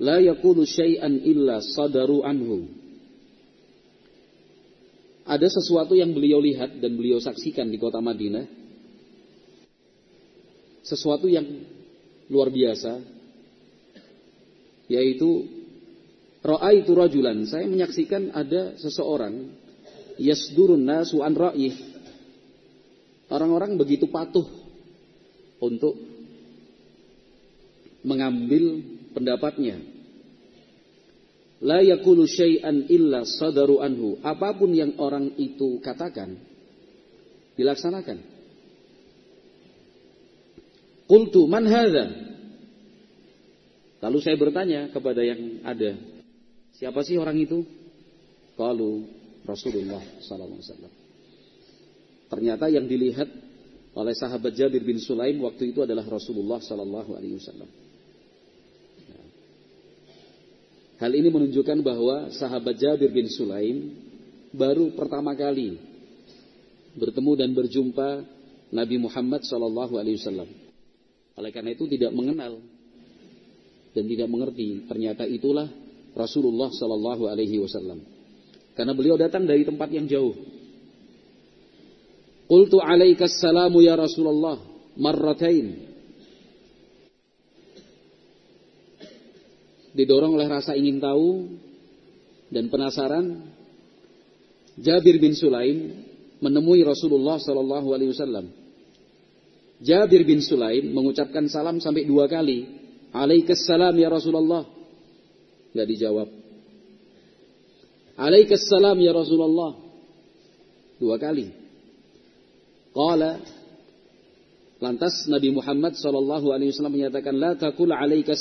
La 0.00 0.16
yaqulu 0.16 0.64
syai'an 0.64 1.20
illa 1.20 1.60
sadaru 1.60 2.24
anhu. 2.24 2.66
Ada 5.28 5.46
sesuatu 5.46 5.92
yang 5.94 6.10
beliau 6.16 6.40
lihat 6.40 6.80
dan 6.80 6.96
beliau 6.96 7.20
saksikan 7.20 7.68
di 7.68 7.76
kota 7.76 8.00
Madinah. 8.00 8.48
Sesuatu 10.80 11.28
yang 11.28 11.44
luar 12.32 12.48
biasa 12.48 12.98
yaitu 14.90 15.46
ra'aitu 16.42 16.90
rajulan. 16.96 17.46
Saya 17.46 17.68
menyaksikan 17.68 18.34
ada 18.34 18.74
seseorang 18.80 19.54
yasdurun 20.18 20.82
nasu 20.82 21.22
an 21.22 21.36
ra'yihi 21.36 21.90
Orang-orang 23.30 23.78
begitu 23.78 24.10
patuh 24.10 24.42
untuk 25.62 25.94
mengambil 28.02 28.82
pendapatnya. 29.14 29.78
La 31.60 31.84
yakulu 31.84 32.24
syai'an 32.24 32.88
illa 32.88 33.28
sadaru 33.28 33.84
anhu. 33.84 34.16
Apa 34.24 34.56
pun 34.56 34.72
yang 34.72 34.96
orang 34.96 35.36
itu 35.36 35.76
katakan, 35.84 36.40
dilaksanakan. 37.54 38.18
Qultu 41.04 41.44
man 41.50 41.68
hadha? 41.68 42.06
Lalu 44.00 44.18
saya 44.24 44.36
bertanya 44.40 44.88
kepada 44.88 45.20
yang 45.20 45.60
ada, 45.60 45.92
siapa 46.72 47.04
sih 47.04 47.20
orang 47.20 47.36
itu? 47.36 47.60
Qalu 48.56 49.04
Rasulullah 49.44 50.00
wasallam. 50.00 50.92
Ternyata 52.30 52.72
yang 52.72 52.88
dilihat 52.88 53.28
oleh 53.90 54.14
sahabat 54.14 54.54
Jabir 54.54 54.86
bin 54.86 55.02
Sulaim 55.02 55.42
waktu 55.42 55.74
itu 55.74 55.82
adalah 55.82 56.06
Rasulullah 56.06 56.62
Sallallahu 56.62 57.18
Alaihi 57.18 57.36
Wasallam. 57.42 57.66
Hal 61.00 61.16
ini 61.16 61.32
menunjukkan 61.32 61.80
bahwa 61.80 62.28
sahabat 62.28 62.76
Jabir 62.76 63.08
bin 63.08 63.24
Sulaim 63.32 63.96
baru 64.52 64.92
pertama 64.92 65.32
kali 65.32 65.80
bertemu 66.92 67.32
dan 67.40 67.50
berjumpa 67.56 68.08
Nabi 68.68 68.96
Muhammad 69.00 69.40
Wasallam. 70.20 70.50
Oleh 71.40 71.50
karena 71.56 71.72
itu 71.72 71.88
tidak 71.88 72.12
mengenal 72.12 72.60
dan 73.96 74.04
tidak 74.04 74.28
mengerti. 74.28 74.84
Ternyata 74.84 75.24
itulah 75.24 75.72
Rasulullah 76.12 76.68
Wasallam. 76.68 78.04
Karena 78.76 78.92
beliau 78.92 79.16
datang 79.16 79.48
dari 79.48 79.64
tempat 79.64 79.88
yang 79.88 80.04
jauh. 80.04 80.36
Qultu 82.44 82.76
alaikas 82.76 83.40
salamu 83.40 83.80
ya 83.80 83.96
Rasulullah 83.96 84.60
marratain. 85.00 85.89
Didorong 90.00 90.32
oleh 90.32 90.48
rasa 90.48 90.72
ingin 90.72 90.96
tahu 90.96 91.60
dan 92.48 92.72
penasaran, 92.72 93.52
Jabir 94.80 95.20
bin 95.20 95.36
Sulaim 95.36 95.92
menemui 96.40 96.80
Rasulullah 96.80 97.36
sallallahu 97.36 97.92
alaihi 97.92 98.16
wasallam. 98.16 98.48
Jabir 99.84 100.24
bin 100.24 100.40
Sulaim 100.40 100.88
mengucapkan 100.96 101.44
salam 101.52 101.84
sampai 101.84 102.08
dua 102.08 102.32
kali. 102.32 102.64
Alaikas 103.12 103.68
salam 103.68 103.92
ya 104.00 104.08
Rasulullah. 104.08 104.64
Tidak 105.68 105.84
dijawab. 105.84 106.28
Alaikas 108.16 108.64
salam 108.72 108.96
ya 109.04 109.12
Rasulullah. 109.12 109.76
Dua 110.96 111.20
kali. 111.20 111.52
Qala 112.96 113.36
Lantas 114.80 115.28
Nabi 115.28 115.52
Muhammad 115.52 115.92
sallallahu 115.92 116.56
alaihi 116.56 116.72
wasallam 116.72 116.96
menyatakan 116.96 117.36
la 117.36 117.52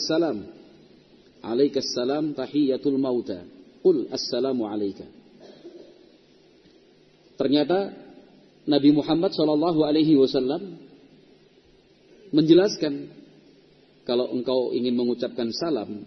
salam. 0.07 0.58
Alaikas 1.39 1.95
salam 1.95 2.35
tahiyatul 2.35 2.99
mauta. 2.99 3.43
Qul 3.79 4.11
assalamu 4.11 4.67
alayka. 4.67 5.07
Ternyata 7.39 7.95
Nabi 8.67 8.91
Muhammad 8.91 9.31
sallallahu 9.31 9.87
alaihi 9.87 10.19
wasallam 10.19 10.75
menjelaskan 12.35 13.07
kalau 14.03 14.29
engkau 14.35 14.75
ingin 14.75 14.93
mengucapkan 14.99 15.47
salam 15.55 16.03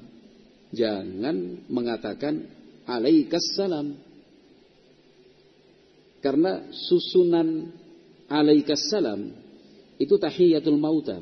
jangan 0.77 1.65
mengatakan 1.73 2.45
alaikas 2.85 3.57
salam. 3.57 3.97
Karena 6.23 6.71
susunan 6.71 7.73
alaikas 8.31 8.87
salam 8.93 9.33
itu 9.97 10.15
tahiyatul 10.21 10.79
mauta. 10.79 11.19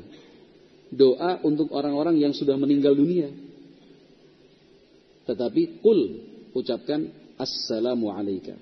Doa 0.91 1.39
untuk 1.47 1.71
orang-orang 1.71 2.19
yang 2.19 2.35
sudah 2.35 2.59
meninggal 2.59 2.91
dunia. 2.93 3.31
Tetapi 5.25 5.83
kul 5.85 5.99
ucapkan 6.57 7.07
assalamu 7.37 8.09
alaika. 8.13 8.55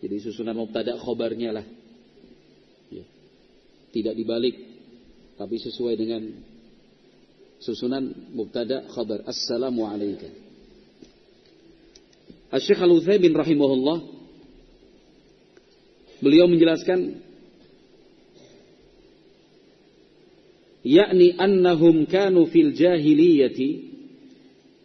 Jadi 0.00 0.16
susunan 0.24 0.56
mubtada 0.56 0.96
khobarnya 0.96 1.50
lah. 1.60 1.66
Ya. 2.88 3.04
Tidak 3.92 4.14
dibalik 4.16 4.56
tapi 5.36 5.56
sesuai 5.56 5.94
dengan 5.96 6.22
susunan 7.60 8.32
mubtada 8.32 8.88
khabar 8.88 9.24
assalamu 9.28 9.84
alaika. 9.84 10.28
Asy-Syaikh 12.50 12.82
Al-Utsaimin 12.82 13.30
rahimahullah 13.36 13.98
beliau 16.18 16.50
menjelaskan 16.50 17.22
yakni 20.82 21.36
annahum 21.36 22.08
kanu 22.08 22.48
fil 22.50 22.74
jahiliyati 22.74 23.89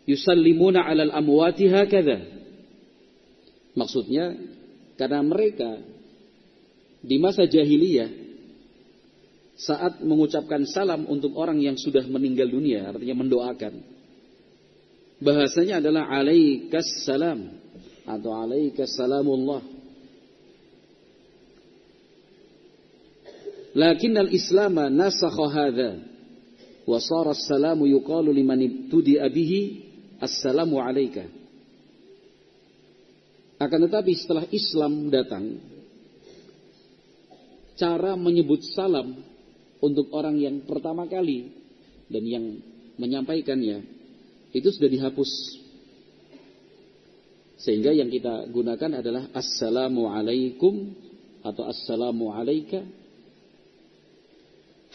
yusallimuna 0.06 0.86
'alal 0.86 1.14
amwati 1.14 1.70
hakadha. 1.70 2.22
Maksudnya 3.76 4.40
karena 4.96 5.20
mereka 5.20 5.84
di 7.06 7.20
masa 7.22 7.46
jahiliyah 7.46 8.10
saat 9.56 10.04
mengucapkan 10.04 10.68
salam 10.68 11.08
untuk 11.08 11.38
orang 11.40 11.64
yang 11.64 11.80
sudah 11.80 12.04
meninggal 12.12 12.52
dunia 12.52 12.92
artinya 12.92 13.24
mendoakan 13.24 13.80
bahasanya 15.24 15.80
adalah 15.80 16.12
alaikas 16.12 17.08
salam 17.08 17.56
atau 18.04 18.32
alaikas 18.36 18.92
salamullah 19.00 19.64
Lakin 23.76 24.16
al-Islam 24.16 24.88
nasakha 24.96 25.52
hadha 25.52 26.00
wa 26.88 26.96
sara 26.96 27.36
as-salamu 27.36 27.84
yuqalu 27.84 28.32
liman 28.32 28.64
ibtudi'a 28.64 29.28
bihi 29.28 29.85
assalamu 30.20 30.80
alayka. 30.80 31.28
Akan 33.56 33.80
tetapi 33.88 34.12
setelah 34.20 34.46
Islam 34.52 35.08
datang, 35.08 35.60
cara 37.80 38.20
menyebut 38.20 38.64
salam 38.76 39.16
untuk 39.80 40.12
orang 40.12 40.36
yang 40.40 40.64
pertama 40.68 41.08
kali 41.08 41.52
dan 42.12 42.24
yang 42.28 42.46
menyampaikannya 43.00 43.84
itu 44.52 44.68
sudah 44.72 44.92
dihapus. 44.92 45.32
Sehingga 47.60 47.96
yang 47.96 48.12
kita 48.12 48.52
gunakan 48.52 49.00
adalah 49.00 49.32
assalamu 49.32 50.12
alaikum 50.12 50.92
atau 51.44 51.64
assalamu 51.68 52.32
alaika. 52.36 52.84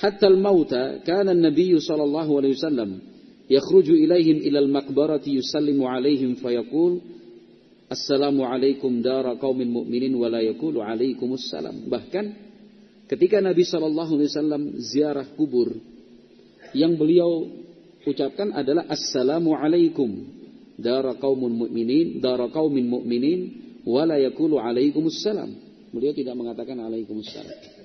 Hatta 0.01 0.29
al-mauta 0.29 1.05
kana 1.05 1.33
an-nabiy 1.33 1.77
sallallahu 1.77 2.33
alaihi 2.41 2.57
wasallam 2.57 3.10
yakhruju 3.51 3.99
ilaihim 3.99 4.47
ila 4.47 4.59
al-maqbarati 4.63 5.35
yusallimu 5.35 5.85
alaihim 5.91 6.39
fayaqul 6.39 7.03
assalamu 7.91 8.47
alaikum 8.47 9.03
dara 9.03 9.35
qaumin 9.35 9.67
mu'minin 9.67 10.15
wa 10.15 10.31
la 10.31 10.41
yaqulu 10.41 10.79
alaikumus 10.79 11.51
salam. 11.51 11.91
Bahkan 11.91 12.25
ketika 13.11 13.43
Nabi 13.43 13.67
sallallahu 13.67 14.15
alaihi 14.15 14.31
wasallam 14.31 14.63
ziarah 14.79 15.27
kubur 15.35 15.75
yang 16.71 16.95
beliau 16.95 17.51
ucapkan 18.07 18.55
adalah 18.55 18.87
assalamu 18.87 19.59
alaikum 19.59 20.39
dara 20.81 21.19
qaumun 21.19 21.67
mu'minin, 21.67 22.23
dara 22.25 22.49
qaumin 22.49 22.87
mu'minin, 22.89 23.41
wala 23.85 24.17
yakulu 24.17 24.57
alaikumus 24.57 25.21
salam. 25.21 25.53
Beliau 25.93 26.15
tidak 26.15 26.39
mengatakan 26.39 26.81
alaikumus 26.81 27.29
salam. 27.29 27.80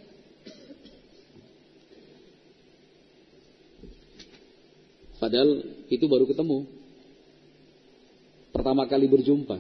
Padahal 5.25 5.65
itu 5.89 6.05
baru 6.05 6.29
ketemu. 6.29 6.69
Pertama 8.53 8.85
kali 8.85 9.09
berjumpa. 9.09 9.57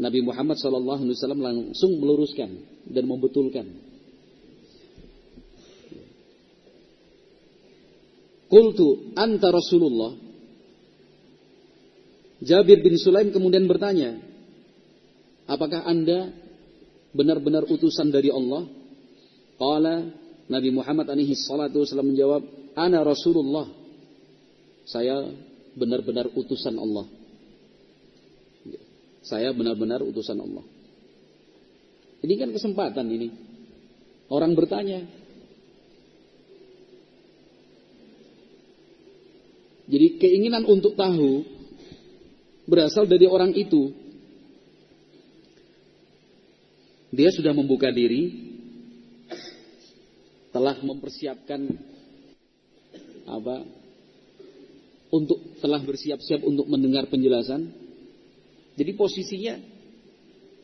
Nabi 0.00 0.24
Muhammad 0.24 0.56
SAW 0.56 1.04
langsung 1.36 2.00
meluruskan 2.00 2.48
dan 2.88 3.04
membetulkan. 3.04 3.68
Kultu 8.48 9.12
anta 9.20 9.52
Rasulullah 9.52 10.16
Jabir 12.40 12.80
bin 12.80 12.96
Sulaim 12.96 13.36
kemudian 13.36 13.68
bertanya, 13.68 14.16
apakah 15.44 15.84
anda 15.84 16.32
benar-benar 17.12 17.68
utusan 17.68 18.08
dari 18.08 18.32
Allah? 18.32 18.64
Qala 19.60 20.08
Nabi 20.48 20.72
Muhammad 20.72 21.12
alaihi 21.12 21.36
salatu 21.36 21.84
wasallam 21.84 22.16
menjawab, 22.16 22.42
Ana 22.72 23.04
Rasulullah. 23.04 23.81
Saya 24.92 25.24
benar-benar 25.72 26.28
utusan 26.36 26.76
Allah. 26.76 27.08
Saya 29.24 29.48
benar-benar 29.56 30.04
utusan 30.04 30.36
Allah. 30.36 30.60
Ini 32.20 32.34
kan 32.36 32.52
kesempatan 32.52 33.08
ini. 33.08 33.28
Orang 34.28 34.52
bertanya. 34.52 35.00
Jadi 39.88 40.20
keinginan 40.20 40.68
untuk 40.68 40.92
tahu 40.92 41.40
berasal 42.68 43.08
dari 43.08 43.24
orang 43.24 43.56
itu. 43.56 43.96
Dia 47.12 47.28
sudah 47.28 47.52
membuka 47.52 47.92
diri, 47.92 48.32
telah 50.48 50.80
mempersiapkan 50.80 51.60
apa? 53.28 53.81
Untuk 55.12 55.60
telah 55.60 55.84
bersiap-siap 55.84 56.40
untuk 56.40 56.64
mendengar 56.72 57.04
penjelasan. 57.12 57.68
Jadi 58.80 58.90
posisinya 58.96 59.60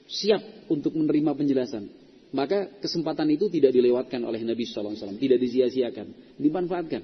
siap 0.09 0.73
untuk 0.73 0.97
menerima 0.97 1.37
penjelasan. 1.37 1.85
Maka 2.33 2.81
kesempatan 2.81 3.29
itu 3.33 3.49
tidak 3.49 3.73
dilewatkan 3.73 4.21
oleh 4.25 4.41
Nabi 4.45 4.65
SAW, 4.69 4.97
tidak 5.17 5.39
disia-siakan, 5.41 6.37
dimanfaatkan. 6.41 7.03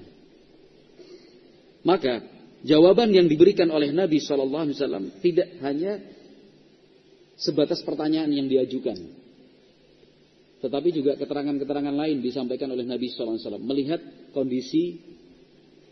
Maka 1.85 2.21
jawaban 2.65 3.13
yang 3.13 3.29
diberikan 3.29 3.69
oleh 3.69 3.93
Nabi 3.93 4.17
Shallallahu 4.17 4.63
Alaihi 4.69 4.77
Wasallam 4.77 5.05
tidak 5.21 5.49
hanya 5.61 6.01
sebatas 7.37 7.85
pertanyaan 7.85 8.33
yang 8.33 8.49
diajukan, 8.49 8.97
tetapi 10.65 10.89
juga 10.89 11.13
keterangan-keterangan 11.17 11.93
lain 11.93 12.25
disampaikan 12.25 12.73
oleh 12.73 12.85
Nabi 12.85 13.13
Shallallahu 13.13 13.37
Alaihi 13.37 13.45
Wasallam 13.45 13.65
melihat 13.69 14.01
kondisi 14.33 14.97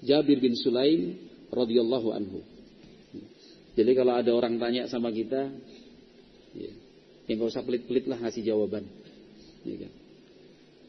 Jabir 0.01 0.41
bin 0.41 0.57
Sulaim 0.57 1.13
radhiyallahu 1.51 2.09
anhu. 2.13 2.39
Jadi 3.73 3.91
kalau 3.97 4.13
ada 4.13 4.31
orang 4.31 4.61
tanya 4.61 4.85
sama 4.85 5.09
kita, 5.09 5.49
ya, 6.53 6.71
yang 7.25 7.41
gak 7.41 7.51
usah 7.57 7.65
pelit-pelit 7.65 8.05
lah 8.05 8.21
ngasih 8.21 8.45
jawaban. 8.45 8.85
Ya 9.65 9.75
kan? 9.81 9.91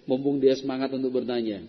Mumpung 0.05 0.37
dia 0.37 0.53
semangat 0.53 0.93
untuk 0.93 1.17
bertanya. 1.17 1.65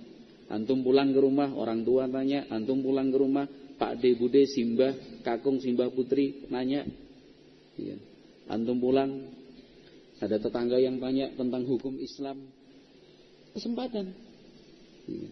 Antum 0.52 0.84
pulang 0.84 1.16
ke 1.16 1.20
rumah, 1.24 1.56
orang 1.56 1.88
tua 1.88 2.12
tanya. 2.12 2.44
Antum 2.52 2.84
pulang 2.84 3.08
ke 3.10 3.18
rumah, 3.18 3.48
Pak 3.76 4.00
De 4.00 4.16
Bude 4.16 4.48
Simbah 4.48 4.96
Kakung 5.22 5.60
Simbah 5.60 5.92
Putri 5.92 6.48
nanya 6.48 6.88
ya. 7.76 7.96
antum 8.48 8.80
pulang 8.80 9.28
ada 10.24 10.40
tetangga 10.40 10.80
yang 10.80 10.98
tanya 11.04 11.28
tentang 11.36 11.68
hukum 11.68 12.00
Islam 12.00 12.40
kesempatan 13.52 14.16
ya. 15.12 15.30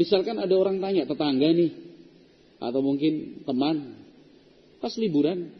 misalkan 0.00 0.40
ada 0.40 0.54
orang 0.56 0.80
tanya 0.80 1.04
tetangga 1.04 1.48
nih 1.52 1.87
atau 2.58 2.80
mungkin 2.82 3.42
teman 3.46 3.98
pas 4.82 4.94
liburan 4.98 5.50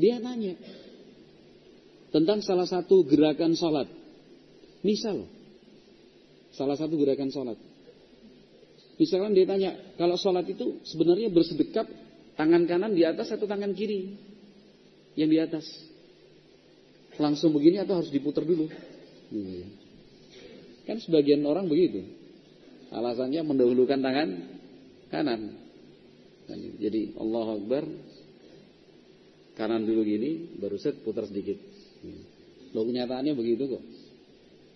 dia 0.00 0.20
nanya 0.20 0.56
tentang 2.08 2.40
salah 2.40 2.64
satu 2.64 3.04
gerakan 3.04 3.52
sholat 3.52 3.88
misal 4.80 5.28
salah 6.56 6.76
satu 6.76 6.96
gerakan 6.96 7.28
sholat 7.28 7.58
Misalkan 8.98 9.30
dia 9.30 9.46
tanya, 9.46 9.78
kalau 9.94 10.18
sholat 10.18 10.42
itu 10.50 10.82
sebenarnya 10.82 11.30
bersedekap 11.30 11.86
tangan 12.34 12.66
kanan 12.66 12.98
di 12.98 13.06
atas 13.06 13.30
atau 13.30 13.46
tangan 13.46 13.70
kiri 13.70 14.18
yang 15.14 15.30
di 15.30 15.38
atas? 15.38 15.64
Langsung 17.14 17.54
begini 17.54 17.78
atau 17.78 18.02
harus 18.02 18.10
diputar 18.10 18.42
dulu? 18.42 18.66
Hmm. 19.30 19.64
Kan 20.82 20.98
sebagian 20.98 21.46
orang 21.46 21.70
begitu. 21.70 22.02
Alasannya 22.88 23.44
mendahulukan 23.44 24.00
tangan 24.00 24.28
kanan. 25.12 25.40
Jadi 26.80 27.12
Allah 27.20 27.46
Akbar 27.60 27.84
kanan 29.58 29.84
dulu 29.84 30.00
gini, 30.06 30.56
baru 30.56 30.80
set 30.80 31.04
putar 31.04 31.28
sedikit. 31.28 31.60
Loh 32.72 32.84
kenyataannya 32.88 33.32
begitu 33.36 33.76
kok. 33.76 33.84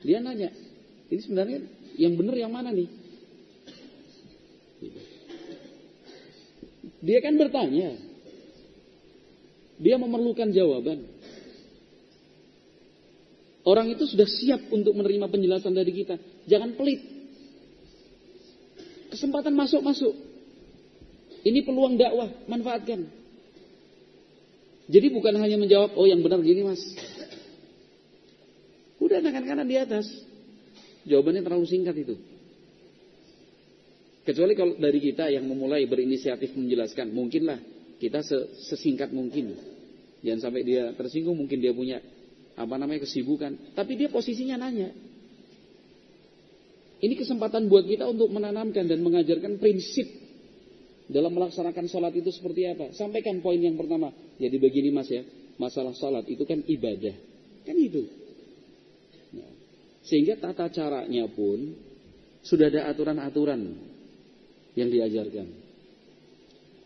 Dia 0.05 0.19
nanya, 0.21 0.51
ini 1.09 1.21
sebenarnya 1.23 1.59
yang 1.97 2.19
benar 2.19 2.37
yang 2.37 2.53
mana 2.53 2.75
nih? 2.75 2.89
Dia 7.03 7.19
kan 7.23 7.35
bertanya. 7.39 7.99
Dia 9.83 9.99
memerlukan 9.99 10.55
jawaban. 10.55 11.07
Orang 13.63 13.95
itu 13.95 14.07
sudah 14.11 14.27
siap 14.27 14.71
untuk 14.75 14.95
menerima 14.95 15.31
penjelasan 15.31 15.75
dari 15.75 15.91
kita. 15.95 16.19
Jangan 16.51 16.75
pelit. 16.75 17.12
Kesempatan 19.13 19.53
masuk-masuk. 19.53 20.17
Ini 21.45 21.61
peluang 21.69 22.01
dakwah, 22.01 22.33
manfaatkan. 22.49 23.05
Jadi 24.89 25.07
bukan 25.13 25.37
hanya 25.37 25.61
menjawab, 25.61 25.93
oh 25.95 26.09
yang 26.09 26.25
benar 26.25 26.41
gini 26.41 26.65
mas. 26.65 26.81
Udah 29.03 29.21
tangan 29.21 29.45
kanan 29.45 29.69
di 29.69 29.77
atas. 29.77 30.07
Jawabannya 31.05 31.43
terlalu 31.45 31.67
singkat 31.67 31.97
itu. 31.99 32.15
Kecuali 34.23 34.55
kalau 34.55 34.79
dari 34.79 35.03
kita 35.03 35.27
yang 35.29 35.45
memulai 35.45 35.83
berinisiatif 35.91 36.55
menjelaskan, 36.55 37.11
mungkinlah 37.11 37.59
kita 37.99 38.23
sesingkat 38.71 39.11
mungkin. 39.11 39.59
Jangan 40.23 40.41
sampai 40.49 40.63
dia 40.63 40.95
tersinggung, 40.95 41.35
mungkin 41.35 41.59
dia 41.59 41.75
punya 41.75 41.99
apa 42.55 42.75
namanya 42.79 43.03
kesibukan. 43.03 43.75
Tapi 43.75 43.99
dia 43.99 44.09
posisinya 44.09 44.63
nanya. 44.63 44.95
Ini 47.03 47.19
kesempatan 47.19 47.67
buat 47.67 47.83
kita 47.83 48.07
untuk 48.07 48.31
menanamkan 48.31 48.87
dan 48.87 49.03
mengajarkan 49.03 49.59
prinsip 49.59 50.07
dalam 51.11 51.35
melaksanakan 51.35 51.91
sholat 51.91 52.15
itu 52.15 52.31
seperti 52.31 52.71
apa. 52.71 52.95
Sampaikan 52.95 53.43
poin 53.43 53.59
yang 53.59 53.75
pertama. 53.75 54.15
Jadi 54.39 54.57
begini 54.63 54.95
mas 54.95 55.11
ya, 55.11 55.27
masalah 55.59 55.91
sholat 55.99 56.31
itu 56.31 56.47
kan 56.47 56.63
ibadah. 56.63 57.17
Kan 57.67 57.75
itu. 57.75 58.07
Nah, 59.35 59.51
sehingga 60.07 60.39
tata 60.39 60.71
caranya 60.71 61.27
pun 61.27 61.75
sudah 62.47 62.71
ada 62.71 62.87
aturan-aturan 62.95 63.61
yang 64.79 64.87
diajarkan. 64.87 65.47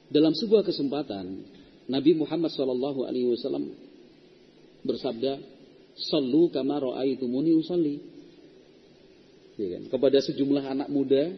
Dalam 0.09 0.33
sebuah 0.33 0.65
kesempatan, 0.65 1.45
Nabi 1.93 2.17
Muhammad 2.17 2.49
SAW 2.57 3.69
bersabda, 4.81 5.33
"Sallu 6.09 6.49
kama 6.49 6.81
ra'aitumuni 6.81 7.53
usalli." 7.53 8.16
Ya 9.57 9.69
kan? 9.77 9.83
Kepada 9.89 10.19
sejumlah 10.21 10.65
anak 10.65 10.89
muda 10.93 11.33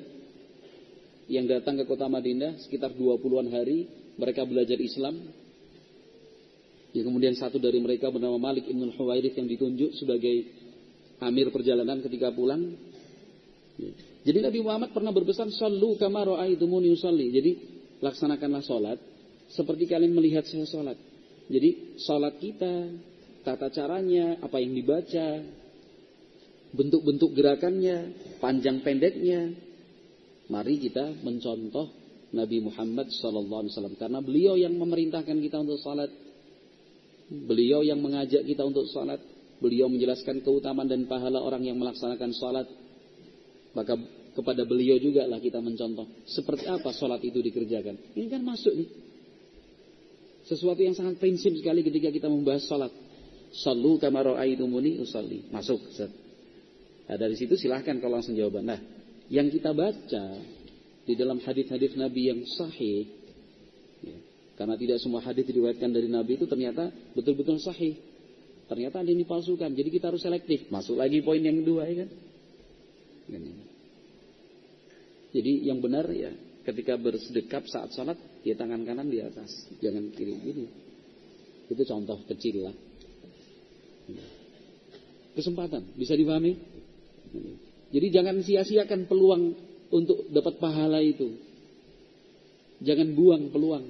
yang 1.30 1.46
datang 1.46 1.78
ke 1.78 1.84
kota 1.86 2.10
Madinah 2.10 2.58
sekitar 2.66 2.94
20-an 2.96 3.48
hari, 3.52 3.86
mereka 4.18 4.42
belajar 4.42 4.76
Islam. 4.80 5.30
Ya, 6.96 7.04
kemudian 7.04 7.36
satu 7.36 7.60
dari 7.60 7.78
mereka 7.78 8.08
bernama 8.08 8.40
Malik 8.40 8.66
Ibn 8.66 8.96
Huwairith 8.96 9.36
yang 9.36 9.46
ditunjuk 9.46 9.94
sebagai 10.00 10.36
amir 11.20 11.52
perjalanan 11.52 12.00
ketika 12.00 12.32
pulang. 12.32 12.74
Ya. 13.76 13.92
Jadi 14.24 14.38
Nabi 14.42 14.58
Muhammad 14.64 14.90
pernah 14.90 15.14
berpesan 15.14 15.54
sallu 15.54 15.94
kama 16.00 16.26
ra'aitumuni. 16.26 16.90
Jadi 17.30 17.52
laksanakanlah 18.02 18.64
salat 18.64 18.98
seperti 19.52 19.88
kalian 19.88 20.12
melihat 20.12 20.44
saya 20.44 20.68
sholat. 20.68 20.98
Jadi 21.48 22.00
sholat 22.02 22.36
kita, 22.36 22.74
tata 23.40 23.72
caranya, 23.72 24.36
apa 24.44 24.60
yang 24.60 24.76
dibaca, 24.76 25.28
bentuk-bentuk 26.72 27.32
gerakannya, 27.32 28.12
panjang 28.42 28.84
pendeknya. 28.84 29.52
Mari 30.48 30.80
kita 30.80 31.12
mencontoh 31.20 31.92
Nabi 32.32 32.60
Muhammad 32.60 33.08
SAW 33.12 33.96
karena 33.96 34.20
beliau 34.20 34.56
yang 34.56 34.76
memerintahkan 34.76 35.36
kita 35.40 35.60
untuk 35.60 35.80
sholat, 35.80 36.08
beliau 37.28 37.84
yang 37.84 38.00
mengajak 38.00 38.44
kita 38.44 38.64
untuk 38.64 38.88
sholat, 38.88 39.20
beliau 39.60 39.88
menjelaskan 39.92 40.44
keutamaan 40.44 40.88
dan 40.88 41.04
pahala 41.08 41.40
orang 41.40 41.64
yang 41.64 41.76
melaksanakan 41.76 42.32
sholat. 42.36 42.66
Maka 43.76 43.96
kepada 44.32 44.64
beliau 44.64 44.96
juga 44.96 45.28
lah 45.28 45.40
kita 45.40 45.60
mencontoh 45.60 46.24
seperti 46.24 46.68
apa 46.68 46.92
sholat 46.92 47.20
itu 47.24 47.40
dikerjakan. 47.40 48.16
Ini 48.16 48.28
kan 48.28 48.42
masuk 48.44 48.72
nih. 48.76 48.88
Sesuatu 50.48 50.80
yang 50.80 50.96
sangat 50.96 51.20
prinsip 51.20 51.52
sekali 51.60 51.84
ketika 51.84 52.08
kita 52.08 52.28
membahas 52.32 52.64
sholat. 52.64 52.92
Sallu 53.52 53.96
kama 54.00 54.24
usalli. 55.00 55.48
Masuk. 55.52 55.80
Nah, 57.08 57.16
dari 57.16 57.34
situ 57.40 57.56
silahkan 57.56 57.96
kalau 57.98 58.20
langsung 58.20 58.36
jawaban. 58.36 58.68
Nah, 58.68 58.80
yang 59.32 59.48
kita 59.48 59.72
baca 59.72 60.24
di 61.08 61.14
dalam 61.16 61.40
hadis-hadis 61.40 61.96
Nabi 61.96 62.28
yang 62.28 62.40
sahih, 62.44 63.08
ya, 64.04 64.18
karena 64.60 64.76
tidak 64.76 65.00
semua 65.00 65.24
hadis 65.24 65.48
diriwayatkan 65.48 65.88
dari 65.88 66.08
Nabi 66.12 66.36
itu 66.36 66.44
ternyata 66.44 66.92
betul-betul 67.16 67.56
sahih. 67.64 67.96
Ternyata 68.68 69.00
ada 69.00 69.08
yang 69.08 69.24
dipalsukan. 69.24 69.72
Jadi 69.72 69.88
kita 69.88 70.12
harus 70.12 70.20
selektif. 70.20 70.68
Masuk 70.68 71.00
lagi 71.00 71.24
poin 71.24 71.40
yang 71.40 71.64
kedua 71.64 71.88
ya 71.88 72.04
kan. 72.04 72.10
Jadi 75.32 75.52
yang 75.64 75.80
benar 75.80 76.04
ya 76.12 76.32
ketika 76.68 77.00
bersedekap 77.00 77.64
saat 77.64 77.96
sholat, 77.96 78.20
ya 78.44 78.52
tangan 78.52 78.84
kanan 78.84 79.08
di 79.08 79.24
atas, 79.24 79.48
jangan 79.80 80.12
kiri 80.12 80.36
gini. 80.36 80.66
Itu 81.72 81.80
contoh 81.88 82.20
kecil 82.28 82.68
lah. 82.68 82.76
Kesempatan, 85.32 85.96
bisa 85.96 86.12
dipahami? 86.12 86.56
Jadi 87.88 88.06
jangan 88.12 88.36
sia-siakan 88.44 89.08
peluang 89.08 89.56
untuk 89.88 90.28
dapat 90.28 90.60
pahala 90.60 91.00
itu. 91.00 91.32
Jangan 92.84 93.08
buang 93.16 93.48
peluang. 93.50 93.84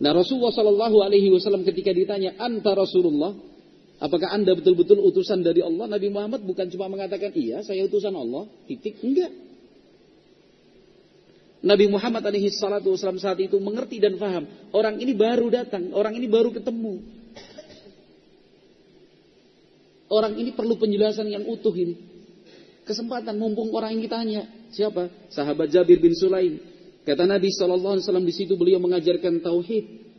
Nah 0.00 0.10
Rasulullah 0.16 0.50
Shallallahu 0.56 1.04
Alaihi 1.04 1.28
Wasallam 1.28 1.62
ketika 1.68 1.92
ditanya 1.92 2.32
anta 2.40 2.72
Rasulullah, 2.72 3.36
apakah 4.00 4.32
anda 4.32 4.56
betul-betul 4.56 4.96
utusan 5.04 5.44
dari 5.44 5.60
Allah? 5.60 5.84
Nabi 5.92 6.08
Muhammad 6.08 6.40
bukan 6.48 6.72
cuma 6.72 6.88
mengatakan 6.88 7.36
iya 7.36 7.60
saya 7.60 7.84
utusan 7.84 8.16
Allah, 8.16 8.48
titik 8.64 8.96
enggak. 9.04 9.28
Nabi 11.60 11.92
Muhammad 11.92 12.24
alaihi 12.24 12.48
salatu 12.48 12.96
wasallam 12.96 13.20
saat 13.20 13.36
itu 13.36 13.60
mengerti 13.60 14.00
dan 14.00 14.16
faham. 14.16 14.48
Orang 14.72 14.96
ini 14.96 15.12
baru 15.12 15.52
datang, 15.52 15.92
orang 15.92 16.16
ini 16.16 16.24
baru 16.24 16.48
ketemu. 16.56 17.19
Orang 20.10 20.34
ini 20.34 20.50
perlu 20.50 20.74
penjelasan 20.74 21.30
yang 21.30 21.46
utuh 21.46 21.70
ini. 21.70 21.94
Kesempatan 22.82 23.38
mumpung 23.38 23.70
orang 23.70 23.94
yang 23.94 24.02
ditanya. 24.02 24.42
Siapa? 24.74 25.30
Sahabat 25.30 25.70
Jabir 25.70 26.02
bin 26.02 26.10
Sulaim. 26.18 26.58
Kata 27.06 27.30
Nabi 27.30 27.54
Sallallahu 27.54 27.94
Alaihi 27.94 28.06
Wasallam 28.10 28.26
di 28.26 28.34
situ 28.34 28.58
beliau 28.58 28.82
mengajarkan 28.82 29.38
tauhid. 29.38 30.10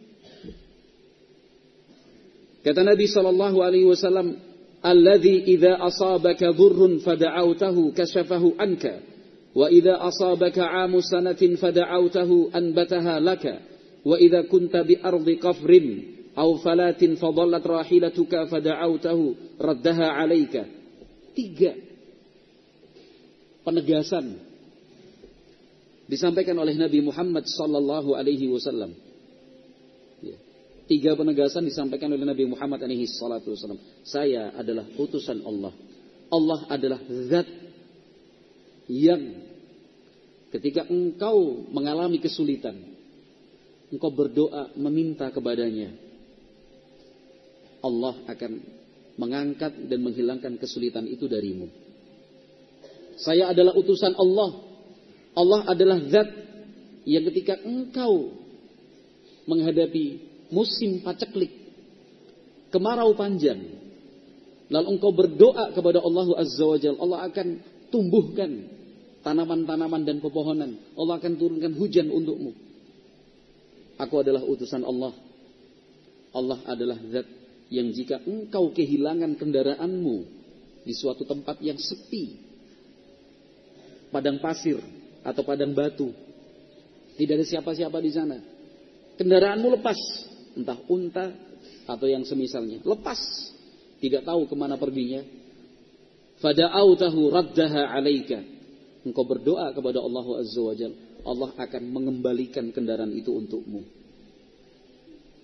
Kata 2.61 2.85
Nabi 2.85 3.09
Shallallahu 3.09 3.57
Alaihi 3.59 3.89
Wasallam, 3.89 4.37
"Alladhi 4.85 5.49
idza 5.49 5.81
asabaka 5.81 6.53
dhurrun 6.53 7.01
fada'autahu 7.01 7.91
kashafahu 7.91 8.53
anka, 8.61 9.01
wa 9.57 9.65
idza 9.67 9.97
asabaka 9.97 10.69
'amu 10.69 11.01
sanatin 11.01 11.57
fada'autahu 11.57 12.53
anbataha 12.53 13.17
laka, 13.17 13.59
wa 14.05 14.13
idza 14.15 14.45
kunta 14.45 14.85
bi 14.85 14.93
ardi 15.01 15.41
qafrin 15.41 15.85
أو 16.37 16.63
falatin 16.63 17.19
fadallat 17.19 17.59
rahilatuka 17.59 18.47
fada'autahu 18.47 19.57
raddaha 19.59 20.15
alaika. 20.15 20.63
Tiga. 21.35 21.75
Penegasan. 23.67 24.39
Disampaikan 26.07 26.55
oleh 26.59 26.75
Nabi 26.75 27.03
Muhammad 27.03 27.47
sallallahu 27.47 28.15
alaihi 28.15 28.47
wasallam. 28.51 28.95
Ya. 30.23 30.35
Tiga 30.87 31.15
penegasan 31.15 31.63
disampaikan 31.63 32.11
oleh 32.11 32.27
Nabi 32.27 32.47
Muhammad 32.47 32.83
alaihi 32.83 33.07
salatu 33.07 33.55
wasallam. 33.55 33.79
Saya 34.03 34.51
adalah 34.55 34.87
utusan 34.99 35.39
Allah. 35.43 35.71
Allah 36.31 36.59
adalah 36.71 36.99
zat 37.31 37.47
yang 38.91 39.39
ketika 40.51 40.83
engkau 40.87 41.67
mengalami 41.71 42.19
kesulitan, 42.19 42.75
engkau 43.87 44.11
berdoa 44.11 44.75
meminta 44.75 45.31
kepadanya, 45.31 45.95
Allah 47.81 48.13
akan 48.29 48.51
mengangkat 49.17 49.73
dan 49.89 49.99
menghilangkan 50.01 50.57
kesulitan 50.61 51.05
itu 51.09 51.25
darimu. 51.25 51.67
Saya 53.21 53.51
adalah 53.51 53.75
utusan 53.77 54.17
Allah. 54.17 54.51
Allah 55.37 55.61
adalah 55.69 55.97
zat 56.09 56.29
yang 57.05 57.25
ketika 57.29 57.57
engkau 57.61 58.33
menghadapi 59.49 60.21
musim 60.53 61.01
paceklik, 61.01 61.49
kemarau 62.69 63.13
panjang, 63.17 63.61
lalu 64.69 64.87
engkau 64.97 65.11
berdoa 65.13 65.71
kepada 65.73 65.99
Allah 66.03 66.27
Azza 66.37 66.65
wa 66.65 66.77
Jalla, 66.77 66.99
Allah 66.99 67.19
akan 67.31 67.47
tumbuhkan 67.89 68.51
tanaman-tanaman 69.21 70.01
dan 70.03 70.17
pepohonan. 70.19 70.77
Allah 70.97 71.17
akan 71.21 71.33
turunkan 71.37 71.73
hujan 71.77 72.09
untukmu. 72.09 72.51
Aku 74.01 74.15
adalah 74.17 74.41
utusan 74.41 74.81
Allah. 74.81 75.13
Allah 76.31 76.59
adalah 76.65 76.97
zat 77.11 77.40
yang 77.71 77.95
jika 77.95 78.19
engkau 78.27 78.75
kehilangan 78.75 79.39
kendaraanmu 79.39 80.17
di 80.83 80.93
suatu 80.93 81.23
tempat 81.23 81.63
yang 81.63 81.79
sepi, 81.79 82.35
padang 84.11 84.43
pasir 84.43 84.75
atau 85.23 85.41
padang 85.47 85.71
batu, 85.71 86.11
tidak 87.15 87.39
ada 87.39 87.45
siapa-siapa 87.47 87.97
di 88.03 88.11
sana. 88.11 88.37
Kendaraanmu 89.15 89.79
lepas, 89.79 89.99
entah 90.59 90.77
unta 90.91 91.31
atau 91.87 92.05
yang 92.11 92.27
semisalnya, 92.27 92.83
lepas, 92.83 93.19
tidak 94.03 94.27
tahu 94.27 94.51
ke 94.51 94.55
mana 94.59 94.75
perginya, 94.75 95.23
Fada'autahu 96.41 97.29
raddaha 97.29 97.93
alaika. 97.93 98.41
Engkau 99.05 99.25
berdoa 99.25 99.73
kepada 99.77 100.01
Allah 100.01 100.25
Azza 100.41 100.61
wa 100.61 100.73
Jal. 100.73 100.93
Allah 101.21 101.53
akan 101.53 101.83
mengembalikan 101.93 102.73
kendaraan 102.73 103.13
itu 103.13 103.29
untukmu. 103.29 103.85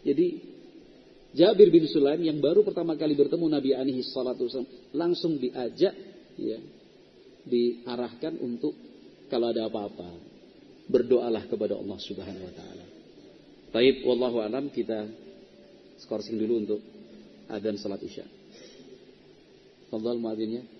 Jadi 0.01 0.56
Jabir 1.37 1.69
bin 1.69 1.85
Sulaim 1.85 2.25
yang 2.25 2.41
baru 2.41 2.65
pertama 2.65 2.97
kali 2.97 3.13
bertemu 3.13 3.45
Nabi 3.45 3.77
alaihi 3.77 4.01
salatu 4.01 4.49
langsung 4.97 5.37
diajak 5.37 5.93
ya 6.33 6.57
diarahkan 7.45 8.41
untuk 8.41 8.73
kalau 9.29 9.53
ada 9.53 9.69
apa-apa 9.69 10.09
berdoalah 10.89 11.45
kepada 11.45 11.77
Allah 11.77 11.99
Subhanahu 12.01 12.45
wa 12.47 12.53
taala. 12.57 12.85
Taib 13.69 14.01
wallahu 14.07 14.41
alam 14.41 14.71
kita 14.73 15.05
skorsing 16.01 16.39
dulu 16.39 16.53
untuk 16.63 16.79
adzan 17.51 17.77
salat 17.77 18.01
Isya. 18.01 18.25
Fadhal 19.91 20.19
muadzinnya. 20.19 20.76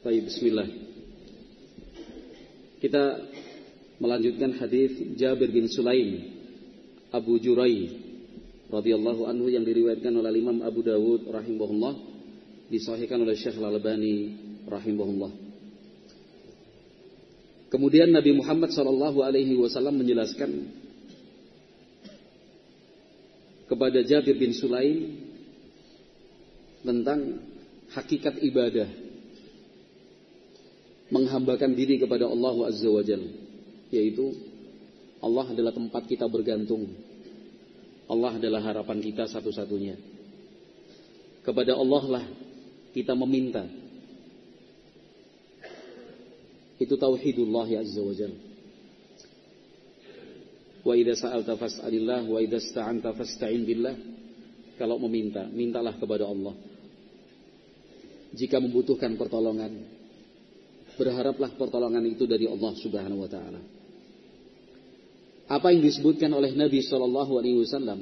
Baik, 0.00 0.22
bismillah. 0.26 0.68
Kita 2.80 3.02
melanjutkan 4.00 4.56
hadis 4.56 4.96
Jabir 5.14 5.52
bin 5.52 5.68
Sulaim 5.68 6.32
Abu 7.12 7.36
Jurai 7.38 7.92
radhiyallahu 8.72 9.28
anhu 9.28 9.52
yang 9.52 9.62
diriwayatkan 9.62 10.10
oleh 10.14 10.40
Imam 10.40 10.64
Abu 10.64 10.80
Dawud 10.80 11.28
rahimahullah 11.28 11.94
disahihkan 12.72 13.20
oleh 13.20 13.36
Syekh 13.36 13.60
Al-Albani 13.60 14.16
rahimahullah. 14.64 15.32
Kemudian 17.70 18.10
Nabi 18.10 18.34
Muhammad 18.34 18.74
sallallahu 18.74 19.22
alaihi 19.22 19.54
wasallam 19.54 20.00
menjelaskan 20.00 20.50
kepada 23.70 24.02
Jabir 24.02 24.34
bin 24.34 24.50
Sulaim 24.50 25.22
tentang 26.82 27.39
hakikat 27.94 28.38
ibadah 28.42 28.88
menghambakan 31.10 31.74
diri 31.74 31.98
kepada 31.98 32.30
Allah 32.30 32.70
Azza 32.70 32.86
wa 32.86 33.02
Jalla 33.02 33.30
yaitu 33.90 34.30
Allah 35.20 35.52
adalah 35.52 35.72
tempat 35.76 36.08
kita 36.08 36.24
bergantung. 36.32 36.88
Allah 38.08 38.40
adalah 38.40 38.64
harapan 38.64 38.98
kita 39.04 39.28
satu-satunya. 39.28 40.00
Kepada 41.44 41.76
Allah 41.76 42.02
lah 42.08 42.24
kita 42.96 43.12
meminta. 43.14 43.68
Itu 46.80 46.96
tauhidullah 46.96 47.68
ya 47.68 47.84
azza 47.84 48.00
wa 48.00 48.14
jalla 48.16 48.40
wa 50.80 50.96
idza 50.96 51.28
sa'alta 51.28 51.60
fas'alillah 51.60 52.24
wa 52.24 52.40
idza 52.40 52.56
ista'anta 52.56 53.12
fasta'in 53.12 53.68
billah. 53.68 53.96
Kalau 54.80 54.96
meminta 54.96 55.44
mintalah 55.52 55.92
kepada 56.00 56.24
Allah 56.24 56.56
jika 58.34 58.62
membutuhkan 58.62 59.18
pertolongan 59.18 59.86
berharaplah 60.94 61.56
pertolongan 61.56 62.04
itu 62.06 62.28
dari 62.28 62.44
Allah 62.46 62.72
Subhanahu 62.76 63.24
wa 63.24 63.30
taala 63.30 63.60
apa 65.50 65.74
yang 65.74 65.82
disebutkan 65.82 66.30
oleh 66.30 66.54
Nabi 66.54 66.78
Shallallahu 66.78 67.32
alaihi 67.42 67.58
wasallam 67.58 68.00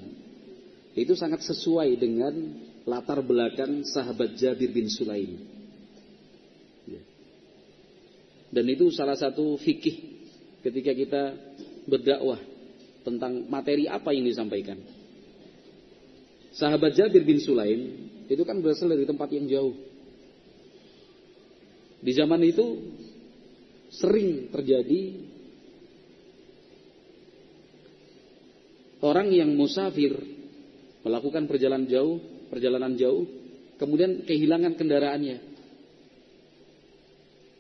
itu 0.93 1.17
sangat 1.17 1.41
sesuai 1.47 1.97
dengan 1.97 2.35
latar 2.89 3.21
belakang 3.21 3.85
sahabat 3.85 4.35
Jabir 4.35 4.73
bin 4.73 4.89
Sulaim. 4.89 5.37
Ya. 6.89 7.03
Dan 8.53 8.65
itu 8.73 8.89
salah 8.91 9.15
satu 9.15 9.61
fikih 9.61 9.97
ketika 10.65 10.93
kita 10.97 11.23
berdakwah 11.87 12.41
tentang 13.05 13.47
materi 13.47 13.87
apa 13.87 14.11
yang 14.11 14.25
disampaikan. 14.27 14.81
Sahabat 16.57 16.97
Jabir 16.97 17.23
bin 17.23 17.39
Sulaim 17.39 18.11
itu 18.27 18.43
kan 18.43 18.59
berasal 18.59 18.91
dari 18.91 19.07
tempat 19.07 19.29
yang 19.31 19.47
jauh. 19.47 19.77
Di 21.99 22.13
zaman 22.15 22.43
itu 22.47 22.67
sering 23.91 24.53
terjadi 24.55 25.03
orang 29.03 29.29
yang 29.35 29.51
musafir 29.55 30.15
melakukan 31.03 31.49
perjalanan 31.49 31.89
jauh 31.89 32.39
perjalanan 32.49 32.97
jauh, 32.97 33.29
kemudian 33.77 34.25
kehilangan 34.25 34.75
kendaraannya. 34.75 35.39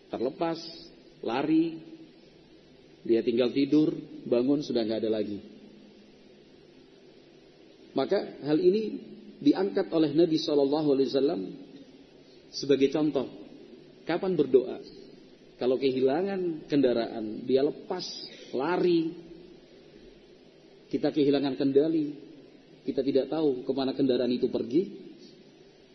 Terlepas, 0.08 0.58
lari, 1.20 1.76
dia 3.04 3.20
tinggal 3.20 3.52
tidur, 3.52 3.92
bangun 4.24 4.64
sudah 4.64 4.82
nggak 4.88 5.04
ada 5.04 5.10
lagi. 5.12 5.38
Maka 7.92 8.40
hal 8.48 8.58
ini 8.58 8.82
diangkat 9.38 9.92
oleh 9.92 10.16
Nabi 10.16 10.36
Shallallahu 10.40 10.88
Alaihi 10.96 11.08
Wasallam 11.12 11.40
sebagai 12.48 12.88
contoh. 12.88 13.28
Kapan 14.08 14.32
berdoa? 14.40 14.80
Kalau 15.60 15.76
kehilangan 15.76 16.64
kendaraan, 16.64 17.44
dia 17.44 17.60
lepas, 17.60 18.08
lari. 18.56 19.12
Kita 20.88 21.12
kehilangan 21.12 21.60
kendali, 21.60 22.16
kita 22.88 23.04
tidak 23.04 23.28
tahu 23.28 23.68
ke 23.68 23.72
mana 23.76 23.92
kendaraan 23.92 24.32
itu 24.32 24.48
pergi, 24.48 24.88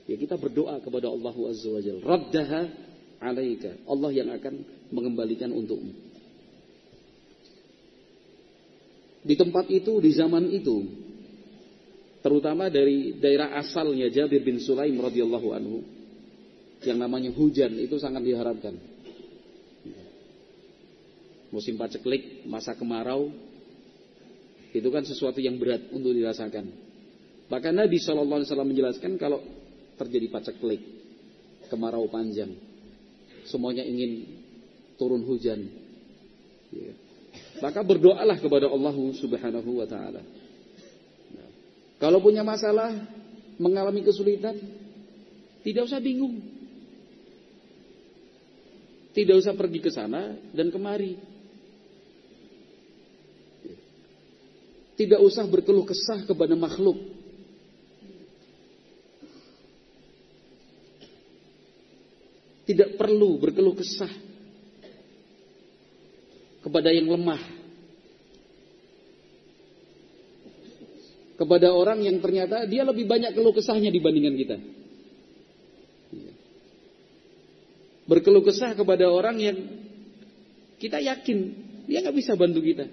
ya 0.06 0.14
kita 0.14 0.38
berdoa 0.38 0.78
kepada 0.78 1.10
Allah 1.10 1.34
Azza 1.50 1.74
wa 1.74 1.82
Jalla. 1.82 2.06
Raddaha 2.06 2.62
alaika. 3.18 3.82
Allah 3.90 4.12
yang 4.14 4.30
akan 4.30 4.62
mengembalikan 4.94 5.50
untukmu. 5.50 5.90
Di 9.26 9.34
tempat 9.34 9.72
itu, 9.74 9.98
di 10.04 10.12
zaman 10.14 10.54
itu, 10.54 10.86
terutama 12.22 12.70
dari 12.70 13.18
daerah 13.18 13.58
asalnya 13.58 14.12
Jabir 14.14 14.46
bin 14.46 14.62
Sulaim 14.62 15.00
radhiyallahu 15.02 15.50
anhu, 15.56 16.03
yang 16.84 17.00
namanya 17.00 17.32
hujan 17.34 17.76
itu 17.80 17.96
sangat 18.00 18.24
diharapkan. 18.24 18.76
Musim 21.54 21.78
paceklik, 21.78 22.50
masa 22.50 22.74
kemarau, 22.74 23.30
itu 24.74 24.90
kan 24.90 25.06
sesuatu 25.06 25.38
yang 25.38 25.62
berat 25.62 25.86
untuk 25.94 26.12
dirasakan. 26.18 26.66
Bahkan 27.46 27.74
Nabi 27.78 28.02
Shallallahu 28.02 28.42
Alaihi 28.42 28.50
Wasallam 28.50 28.70
menjelaskan 28.74 29.12
kalau 29.22 29.40
terjadi 30.02 30.34
paceklik, 30.34 30.82
kemarau 31.70 32.10
panjang, 32.10 32.58
semuanya 33.46 33.86
ingin 33.86 34.26
turun 34.98 35.22
hujan. 35.22 35.70
Ya. 36.74 36.94
Maka 37.62 37.86
berdoalah 37.86 38.42
kepada 38.42 38.66
Allah 38.66 38.96
Subhanahu 39.14 39.70
Wa 39.78 39.88
Taala. 39.88 40.22
Kalau 42.02 42.20
punya 42.20 42.42
masalah, 42.42 42.92
mengalami 43.62 44.04
kesulitan, 44.04 44.58
tidak 45.64 45.88
usah 45.88 46.04
bingung. 46.04 46.53
Tidak 49.14 49.36
usah 49.38 49.54
pergi 49.54 49.78
ke 49.78 49.94
sana 49.94 50.34
dan 50.58 50.74
kemari. 50.74 51.22
Tidak 54.98 55.22
usah 55.22 55.46
berkeluh 55.46 55.86
kesah 55.86 56.26
kepada 56.26 56.58
makhluk. 56.58 56.98
Tidak 62.66 62.98
perlu 62.98 63.38
berkeluh 63.38 63.78
kesah 63.78 64.10
kepada 66.66 66.90
yang 66.90 67.12
lemah. 67.12 67.42
Kepada 71.38 71.70
orang 71.70 72.02
yang 72.02 72.18
ternyata 72.18 72.66
dia 72.66 72.82
lebih 72.82 73.06
banyak 73.06 73.36
keluh 73.36 73.54
kesahnya 73.54 73.94
dibandingkan 73.94 74.36
kita. 74.38 74.58
Berkeluh 78.14 78.46
kesah 78.46 78.78
kepada 78.78 79.10
orang 79.10 79.42
yang 79.42 79.58
kita 80.78 81.02
yakin 81.02 81.50
dia 81.90 82.06
nggak 82.06 82.14
bisa 82.14 82.38
bantu 82.38 82.62
kita. 82.62 82.86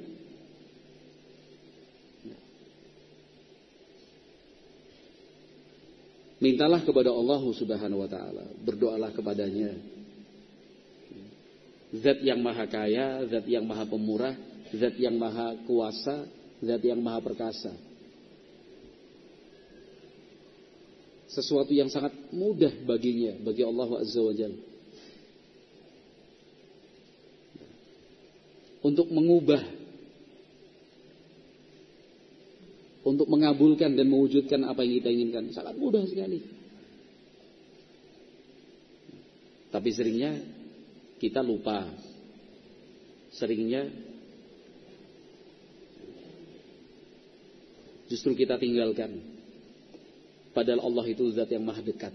Mintalah 6.41 6.81
kepada 6.81 7.13
Allah 7.13 7.45
Subhanahu 7.53 8.01
wa 8.01 8.09
taala, 8.09 8.49
berdoalah 8.65 9.13
kepadanya. 9.13 9.77
Zat 12.01 12.25
yang 12.25 12.41
maha 12.41 12.65
kaya, 12.65 13.29
zat 13.29 13.45
yang 13.45 13.69
maha 13.69 13.85
pemurah, 13.85 14.33
zat 14.73 14.97
yang 14.97 15.21
maha 15.21 15.53
kuasa, 15.69 16.25
zat 16.65 16.81
yang 16.81 16.97
maha 16.97 17.21
perkasa. 17.21 17.77
Sesuatu 21.29 21.77
yang 21.77 21.93
sangat 21.93 22.17
mudah 22.33 22.73
baginya, 22.89 23.37
bagi 23.45 23.61
Allah 23.61 24.01
Azza 24.01 24.25
wa 24.25 24.33
Jalla. 24.33 24.70
Untuk 28.81 29.13
mengubah 29.13 29.81
untuk 33.01 33.27
mengabulkan 33.33 33.97
dan 33.97 34.07
mewujudkan 34.13 34.61
apa 34.69 34.85
yang 34.85 35.01
kita 35.01 35.11
inginkan. 35.11 35.45
Sangat 35.57 35.75
mudah 35.77 36.05
sekali. 36.05 36.45
Tapi 39.71 39.89
seringnya 39.95 40.37
kita 41.23 41.41
lupa. 41.41 41.87
Seringnya 43.33 43.89
justru 48.11 48.37
kita 48.37 48.59
tinggalkan. 48.61 49.23
Padahal 50.51 50.83
Allah 50.83 51.07
itu 51.07 51.31
zat 51.31 51.49
yang 51.49 51.63
maha 51.65 51.81
dekat. 51.81 52.13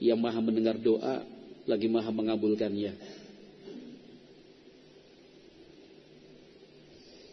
Yang 0.00 0.18
maha 0.22 0.40
mendengar 0.40 0.78
doa, 0.78 1.26
lagi 1.66 1.90
maha 1.90 2.08
mengabulkannya. 2.08 3.19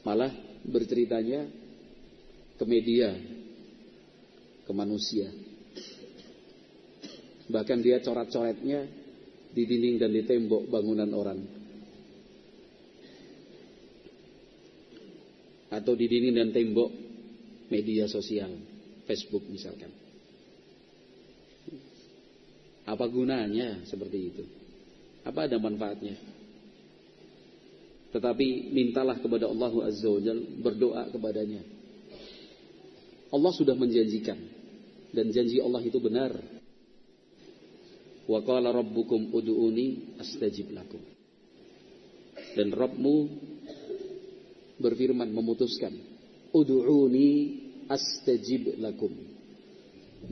Malah 0.07 0.31
berceritanya 0.63 1.43
ke 2.55 2.63
media, 2.63 3.11
ke 4.63 4.71
manusia. 4.71 5.27
Bahkan 7.51 7.83
dia 7.83 7.99
coret-coretnya 7.99 8.87
di 9.51 9.63
dinding 9.67 9.99
dan 9.99 10.15
di 10.15 10.23
tembok 10.23 10.71
bangunan 10.71 11.11
orang. 11.11 11.39
Atau 15.75 15.99
di 15.99 16.07
dinding 16.07 16.39
dan 16.39 16.49
tembok 16.55 16.87
media 17.67 18.07
sosial, 18.07 18.55
Facebook 19.11 19.43
misalkan. 19.51 19.91
Apa 22.87 23.11
gunanya 23.11 23.83
seperti 23.83 24.31
itu? 24.31 24.43
Apa 25.27 25.51
ada 25.51 25.59
manfaatnya? 25.59 26.15
Tetapi 28.17 28.73
mintalah 28.73 29.21
kepada 29.21 29.45
Allah 29.45 29.69
Azza 29.85 30.09
wa 30.09 30.17
Jal, 30.17 30.41
berdoa 30.57 31.05
kepadanya. 31.13 31.61
Allah 33.29 33.53
sudah 33.53 33.77
menjanjikan 33.77 34.41
dan 35.13 35.29
janji 35.29 35.61
Allah 35.61 35.85
itu 35.85 36.01
benar. 36.01 36.33
Wa 38.25 38.41
qala 38.41 38.73
rabbukum 38.73 39.29
ud'uni 39.37 40.17
astajib 40.17 40.73
lakum. 40.73 40.97
Dan 42.57 42.73
Rabbmu 42.73 43.15
berfirman 44.81 45.29
memutuskan, 45.29 45.93
ud'uni 46.57 47.29
astajib 47.85 48.81
lakum. 48.81 49.13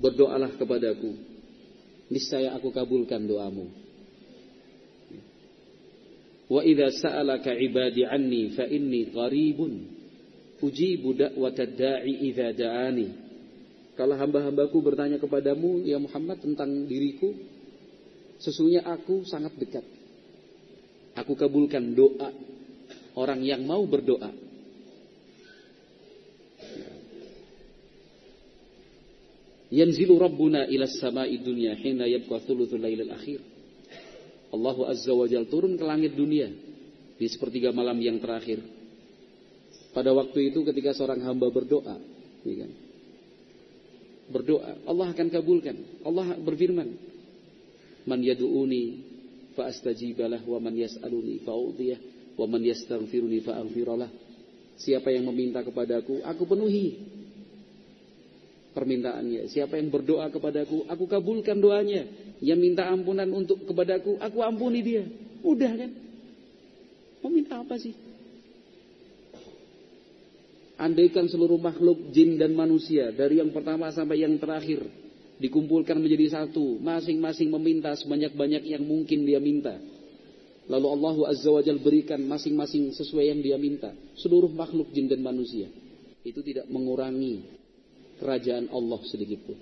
Berdoalah 0.01 0.57
kepadaku, 0.57 1.13
niscaya 2.09 2.57
aku 2.57 2.73
kabulkan 2.73 3.29
doamu. 3.29 3.84
Wa 6.45 6.61
idza 6.61 6.93
sa'alaka 6.93 7.57
fa 8.53 8.65
inni 8.69 9.09
qaribun 9.09 9.73
ujibu 10.61 11.13
da'watad 11.13 11.77
da'i 11.77 12.29
idza 12.29 12.53
da'ani. 12.53 13.07
Kalau 13.95 14.17
hamba-hambaku 14.19 14.77
bertanya 14.83 15.17
kepadamu 15.21 15.87
ya 15.87 15.95
Muhammad 16.01 16.43
tentang 16.43 16.67
diriku, 16.89 17.31
sesungguhnya 18.43 18.83
aku 18.83 19.23
sangat 19.23 19.55
dekat. 19.55 19.85
Aku 21.15 21.31
kabulkan 21.39 21.95
doa 21.95 22.27
orang 23.15 23.39
yang 23.39 23.63
mau 23.63 23.87
berdoa. 23.87 24.43
Yanzilu 29.71 30.19
Rabbuna 30.19 30.67
ila 30.67 30.85
samai 30.87 31.39
dunya 31.39 31.73
hina 31.79 32.03
yabqa 32.05 32.43
thuluthul 32.43 32.83
lailil 32.83 33.11
akhir. 33.15 33.55
Allah 34.56 34.95
Azza 34.95 35.12
wa 35.12 35.28
Jal 35.28 35.45
turun 35.51 35.76
ke 35.76 35.84
langit 35.84 36.16
dunia 36.16 36.47
di 37.16 37.28
sepertiga 37.28 37.76
malam 37.76 37.99
yang 37.99 38.20
terakhir. 38.24 38.64
Pada 39.91 40.12
waktu 40.12 40.51
itu 40.51 40.64
ketika 40.68 40.91
seorang 40.91 41.24
hamba 41.24 41.47
berdoa, 41.47 41.95
ya 42.43 42.56
kan? 42.64 42.72
berdoa, 44.32 44.84
Allah 44.89 45.08
akan 45.14 45.28
kabulkan. 45.32 45.78
Allah 46.03 46.36
berfirman, 46.41 46.89
"Man 48.10 48.20
yad'uni 48.20 48.84
fa 49.56 49.72
astajibalah 49.72 50.43
wa 50.43 50.60
man 50.60 50.76
yas'aluni 50.76 51.45
fa 51.45 51.56
wa 51.56 52.45
man 52.49 52.62
yastaghfiruni 52.66 53.39
fa 53.45 53.64
Siapa 54.76 55.08
yang 55.08 55.32
meminta 55.32 55.64
kepadaku, 55.64 56.20
aku 56.20 56.43
penuhi 56.43 57.14
permintaannya. 58.76 59.47
Siapa 59.47 59.80
yang 59.80 59.88
berdoa 59.88 60.28
kepadaku, 60.28 60.84
aku 60.91 61.07
kabulkan 61.07 61.55
doanya. 61.63 62.03
Yang 62.43 62.59
minta 62.59 62.84
ampunan 62.91 63.32
untuk 63.32 63.63
kepadaku, 63.63 64.19
aku 64.19 64.43
ampuni 64.43 64.84
dia. 64.84 65.07
Udah 65.39 65.71
kan? 65.71 65.91
Mau 67.23 67.32
minta 67.32 67.63
apa 67.63 67.80
sih? 67.80 67.95
Andaikan 70.76 71.32
seluruh 71.32 71.55
makhluk 71.55 72.11
jin 72.11 72.36
dan 72.36 72.51
manusia 72.51 73.15
dari 73.15 73.39
yang 73.39 73.55
pertama 73.55 73.88
sampai 73.95 74.28
yang 74.28 74.36
terakhir 74.36 74.84
dikumpulkan 75.39 75.95
menjadi 75.95 76.36
satu, 76.43 76.84
masing-masing 76.84 77.47
meminta 77.47 77.95
sebanyak-banyak 77.95 78.67
yang 78.67 78.84
mungkin 78.84 79.23
dia 79.23 79.39
minta. 79.39 79.80
Lalu 80.67 80.88
Allah 80.99 81.15
Azza 81.32 81.47
wa 81.47 81.63
Jal 81.63 81.80
berikan 81.80 82.19
masing-masing 82.28 82.91
sesuai 82.91 83.32
yang 83.32 83.39
dia 83.39 83.55
minta. 83.55 83.95
Seluruh 84.19 84.51
makhluk 84.51 84.91
jin 84.91 85.07
dan 85.07 85.23
manusia. 85.23 85.71
Itu 86.26 86.43
tidak 86.43 86.67
mengurangi 86.67 87.64
kerajaan 88.20 88.72
Allah 88.72 88.99
sedikit 89.07 89.39
pun. 89.43 89.57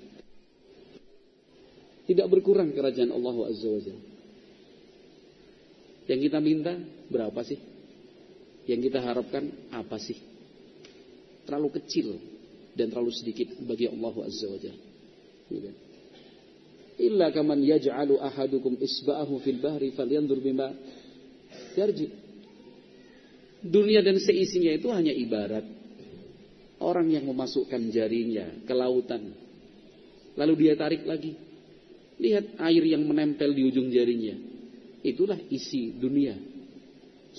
Tidak 2.04 2.28
berkurang 2.28 2.76
kerajaan 2.76 3.16
Allah 3.16 3.36
Azza 3.48 3.70
wa. 3.72 3.82
Yang 6.04 6.20
kita 6.28 6.40
minta 6.44 6.76
berapa 7.08 7.40
sih? 7.48 7.60
Yang 8.68 8.92
kita 8.92 9.00
harapkan 9.00 9.48
apa 9.72 9.96
sih? 10.00 10.20
Terlalu 11.48 11.70
kecil 11.80 12.08
dan 12.76 12.92
terlalu 12.92 13.12
sedikit 13.16 13.56
bagi 13.64 13.88
Allah 13.88 14.16
Azza 14.28 14.48
wa 14.52 14.60
Jalla. 14.60 14.84
Gitu. 15.48 15.72
Illa 16.94 17.34
kaman 17.34 17.64
yaj'alu 17.66 18.22
ahadukum 18.22 18.78
isba'ahu 18.78 19.42
fil 19.42 19.60
bahri 19.64 19.96
falyanzur 19.96 20.38
bima 20.44 20.70
yarji. 21.74 22.12
Dunia 23.64 24.04
dan 24.04 24.20
seisinya 24.20 24.76
itu 24.76 24.92
hanya 24.92 25.16
ibarat 25.16 25.83
Orang 26.84 27.08
yang 27.08 27.24
memasukkan 27.32 27.80
jarinya 27.96 28.44
ke 28.68 28.74
lautan. 28.76 29.32
Lalu 30.36 30.68
dia 30.68 30.74
tarik 30.76 31.08
lagi. 31.08 31.32
Lihat 32.20 32.60
air 32.60 32.84
yang 32.84 33.08
menempel 33.08 33.56
di 33.56 33.64
ujung 33.64 33.88
jarinya. 33.88 34.36
Itulah 35.00 35.40
isi 35.48 35.96
dunia. 35.96 36.36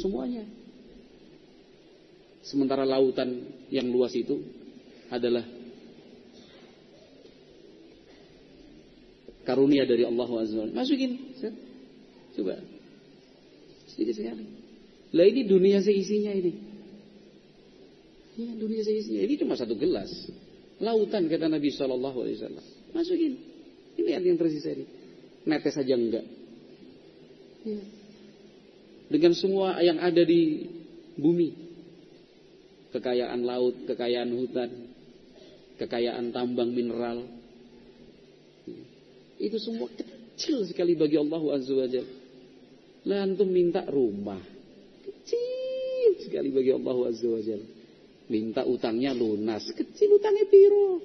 Semuanya. 0.01 0.49
Sementara 2.41 2.89
lautan 2.89 3.45
yang 3.69 3.89
luas 3.93 4.17
itu 4.17 4.41
adalah 5.13 5.45
karunia 9.45 9.85
dari 9.85 10.09
Allah 10.09 10.25
SWT. 10.25 10.73
Masukin. 10.73 11.13
Coba. 12.35 12.57
Sedikit 13.93 14.17
sekali. 14.17 14.45
Lah 15.15 15.25
ini 15.29 15.47
dunia 15.47 15.85
seisinya 15.85 16.33
ini. 16.33 16.74
Ya, 18.35 18.51
dunia 18.59 18.83
seisinya. 18.83 19.23
Ini 19.23 19.35
cuma 19.39 19.55
satu 19.55 19.79
gelas. 19.79 20.11
Lautan 20.83 21.31
kata 21.31 21.47
Nabi 21.47 21.71
Shallallahu 21.71 22.19
Alaihi 22.27 22.37
Wasallam. 22.43 22.65
Masukin. 22.91 23.33
Ini 23.95 24.11
yang 24.19 24.39
tersisa 24.39 24.75
ini. 24.75 24.87
Netes 25.47 25.75
saja 25.79 25.95
enggak. 25.95 26.27
Ya. 27.63 27.81
Dengan 29.07 29.33
semua 29.39 29.79
yang 29.79 30.03
ada 30.03 30.23
di 30.27 30.67
bumi. 31.15 31.63
Kekayaan 32.91 33.43
laut, 33.43 33.87
kekayaan 33.91 34.31
hutan, 34.35 34.71
kekayaan 35.79 36.31
tambang 36.31 36.71
mineral. 36.71 37.27
Itu 39.39 39.59
semua 39.59 39.91
kecil 39.91 40.63
sekali 40.67 40.95
bagi 40.95 41.19
Allah 41.19 41.43
Azza 41.55 41.75
wa 41.75 41.87
Jalla. 41.91 42.15
Lantum 43.05 43.51
minta 43.51 43.83
rumah. 43.87 44.39
Kecil 45.03 46.23
sekali 46.23 46.55
bagi 46.55 46.71
Allah 46.71 46.99
Azza 47.11 47.27
wa 47.27 47.43
Jalla. 47.43 47.84
Minta 48.25 48.65
utangnya 48.65 49.13
lunas. 49.13 49.69
Kecil 49.69 50.17
utangnya 50.17 50.49
piro. 50.49 51.01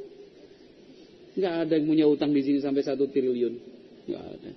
Nggak 1.36 1.56
ada 1.68 1.74
yang 1.76 1.88
punya 1.88 2.06
utang 2.08 2.32
di 2.32 2.42
sini 2.44 2.60
sampai 2.64 2.84
satu 2.84 3.12
triliun. 3.12 3.54
Nggak 4.08 4.24
ada. 4.24 4.52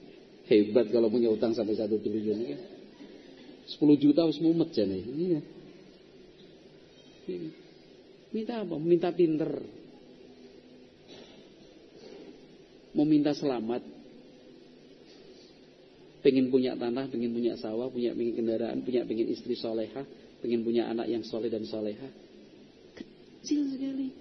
Hebat 0.47 0.87
kalau 0.95 1.11
punya 1.11 1.31
utang 1.31 1.55
sampai 1.59 1.75
satu 1.75 1.99
triliun. 1.99 2.39
Ya. 2.39 2.59
10 3.67 3.79
juta 3.99 4.27
harus 4.27 4.39
mumet 4.39 4.71
jane. 4.75 4.99
Iya. 4.99 5.41
iya. 7.31 7.51
Minta 8.31 8.63
apa? 8.63 8.75
Minta 8.79 9.11
pinter. 9.11 9.51
Mau 12.95 13.07
minta 13.07 13.35
selamat. 13.35 13.83
Pengen 16.23 16.55
punya 16.55 16.79
tanah, 16.79 17.11
pengen 17.11 17.35
punya 17.35 17.59
sawah, 17.59 17.91
punya 17.91 18.15
pengen 18.15 18.39
kendaraan, 18.39 18.79
punya 18.87 19.03
pengen 19.03 19.27
istri 19.35 19.59
soleha, 19.59 20.07
pengen 20.39 20.63
punya 20.63 20.87
anak 20.87 21.11
yang 21.11 21.27
soleh 21.27 21.51
dan 21.51 21.67
soleha 21.67 22.07
kecil 23.43 23.75
sekali. 23.75 24.15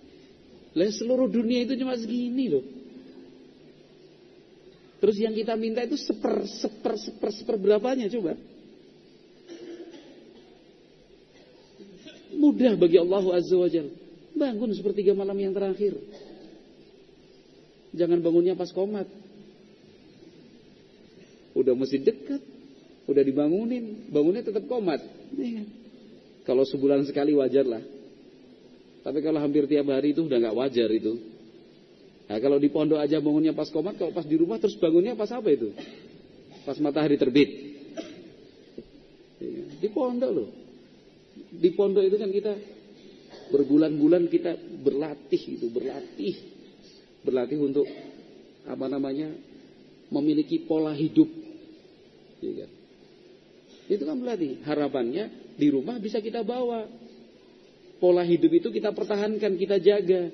Lah 0.74 0.90
seluruh 0.90 1.30
dunia 1.30 1.62
itu 1.62 1.78
cuma 1.78 1.94
segini 1.94 2.50
loh. 2.50 2.66
Terus 4.98 5.18
yang 5.22 5.38
kita 5.38 5.54
minta 5.58 5.86
itu 5.86 5.98
seper, 5.98 6.46
seper, 6.46 6.98
seper, 6.98 7.30
seper 7.30 7.56
berapanya 7.62 8.10
coba. 8.10 8.34
Mudah 12.34 12.74
bagi 12.74 12.98
Allah 12.98 13.26
Azza 13.38 13.58
wa 13.58 13.70
Jal. 13.70 13.94
Bangun 14.34 14.74
sepertiga 14.74 15.14
malam 15.14 15.38
yang 15.38 15.54
terakhir. 15.54 15.98
Jangan 17.94 18.24
bangunnya 18.24 18.58
pas 18.58 18.72
komat. 18.74 19.06
Udah 21.54 21.76
mesti 21.76 22.00
dekat. 22.02 22.42
Udah 23.10 23.22
dibangunin. 23.26 24.08
Bangunnya 24.08 24.46
tetap 24.46 24.66
komat. 24.70 25.04
Iya. 25.36 25.68
Kalau 26.48 26.64
sebulan 26.64 27.04
sekali 27.10 27.36
wajar 27.36 27.68
lah. 27.68 27.84
Tapi 29.02 29.20
kalau 29.26 29.42
hampir 29.42 29.66
tiap 29.66 29.90
hari 29.90 30.14
itu 30.14 30.26
udah 30.26 30.38
nggak 30.38 30.56
wajar 30.58 30.90
itu. 30.94 31.18
Nah, 32.30 32.38
kalau 32.40 32.62
di 32.62 32.70
pondok 32.72 33.02
aja 33.02 33.20
bangunnya 33.20 33.52
pas 33.52 33.68
komat, 33.68 34.00
kalau 34.00 34.16
pas 34.16 34.24
di 34.24 34.38
rumah 34.40 34.56
terus 34.62 34.78
bangunnya 34.80 35.18
pas 35.18 35.28
apa 35.34 35.52
itu? 35.52 35.74
Pas 36.64 36.78
matahari 36.80 37.18
terbit. 37.18 37.50
Iya, 39.42 39.64
di 39.82 39.90
pondok 39.90 40.32
loh. 40.32 40.50
Di 41.52 41.70
pondok 41.74 42.06
itu 42.06 42.16
kan 42.22 42.30
kita 42.30 42.54
berbulan-bulan 43.52 44.30
kita 44.32 44.54
berlatih 44.86 45.42
itu, 45.60 45.68
berlatih. 45.74 46.36
Berlatih 47.26 47.58
untuk 47.60 47.90
apa 48.70 48.86
namanya? 48.88 49.52
memiliki 50.12 50.68
pola 50.68 50.92
hidup. 50.92 51.28
Iya 52.44 52.68
kan? 52.68 52.72
Itu 53.88 54.04
kan 54.04 54.16
berlatih. 54.20 54.60
Harapannya 54.68 55.56
di 55.56 55.68
rumah 55.72 55.98
bisa 56.04 56.20
kita 56.20 56.44
bawa 56.44 56.84
Pola 58.02 58.26
hidup 58.26 58.50
itu 58.50 58.74
kita 58.74 58.98
pertahankan, 58.98 59.62
kita 59.62 59.78
jaga. 59.78 60.34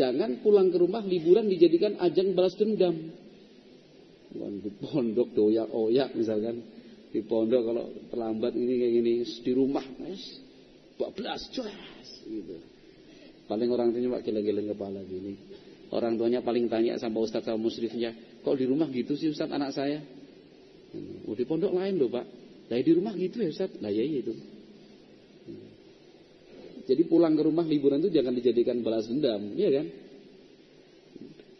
Jangan 0.00 0.40
pulang 0.40 0.72
ke 0.72 0.80
rumah 0.80 1.04
liburan 1.04 1.44
dijadikan 1.44 2.00
ajang 2.00 2.32
balas 2.32 2.56
dendam. 2.56 2.96
Di 4.32 4.70
pondok 4.80 5.28
doyak 5.36 5.68
oyak 5.68 6.16
misalkan. 6.16 6.64
Di 7.12 7.20
pondok 7.20 7.62
kalau 7.68 7.84
terlambat 8.08 8.56
ini 8.56 8.74
kayak 8.80 8.92
gini, 8.96 9.12
di 9.24 9.52
rumah, 9.52 9.84
mas, 10.00 10.22
12 10.96 11.56
jelas 11.56 12.06
gitu. 12.24 12.56
Paling 13.48 13.68
orang 13.72 13.92
tuanya 13.92 14.08
pak 14.16 14.22
geleng-geleng 14.28 14.72
kepala 14.72 15.00
gini. 15.04 15.36
Orang 15.88 16.20
tuanya 16.20 16.44
paling 16.44 16.68
tanya 16.68 17.00
sama 17.00 17.24
ustaz 17.24 17.44
sama 17.48 17.56
musrifnya, 17.56 18.12
kok 18.44 18.56
di 18.60 18.68
rumah 18.68 18.88
gitu 18.92 19.16
sih 19.16 19.32
ustaz 19.32 19.48
anak 19.48 19.72
saya? 19.72 20.04
Oh 21.24 21.36
di 21.36 21.44
pondok 21.48 21.72
lain 21.72 21.96
loh 21.96 22.12
pak. 22.12 22.24
Lah 22.68 22.76
di 22.76 22.92
rumah 22.92 23.16
gitu 23.16 23.40
ya 23.40 23.48
ustaz? 23.48 23.72
Lah 23.80 23.88
ya 23.88 24.04
itu. 24.04 24.57
Jadi 26.88 27.02
pulang 27.04 27.36
ke 27.36 27.44
rumah 27.44 27.68
liburan 27.68 28.00
itu 28.00 28.08
jangan 28.08 28.32
dijadikan 28.32 28.80
balas 28.80 29.04
dendam, 29.04 29.52
iya 29.52 29.68
kan? 29.76 29.86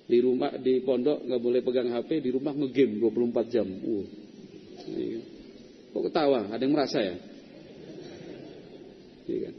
Di 0.09 0.19
rumah 0.25 0.57
di 0.57 0.81
pondok 0.81 1.29
nggak 1.29 1.43
boleh 1.45 1.61
pegang 1.61 1.93
HP, 1.93 2.25
di 2.25 2.31
rumah 2.33 2.57
ngegame 2.57 2.97
24 2.97 3.53
jam. 3.53 3.69
Uh. 3.69 4.09
Kok 5.93 6.03
ketawa? 6.09 6.49
Ada 6.49 6.65
yang 6.65 6.73
merasa 6.73 6.99
ya? 7.05 7.15
Iya 9.29 9.39
kan? 9.53 9.55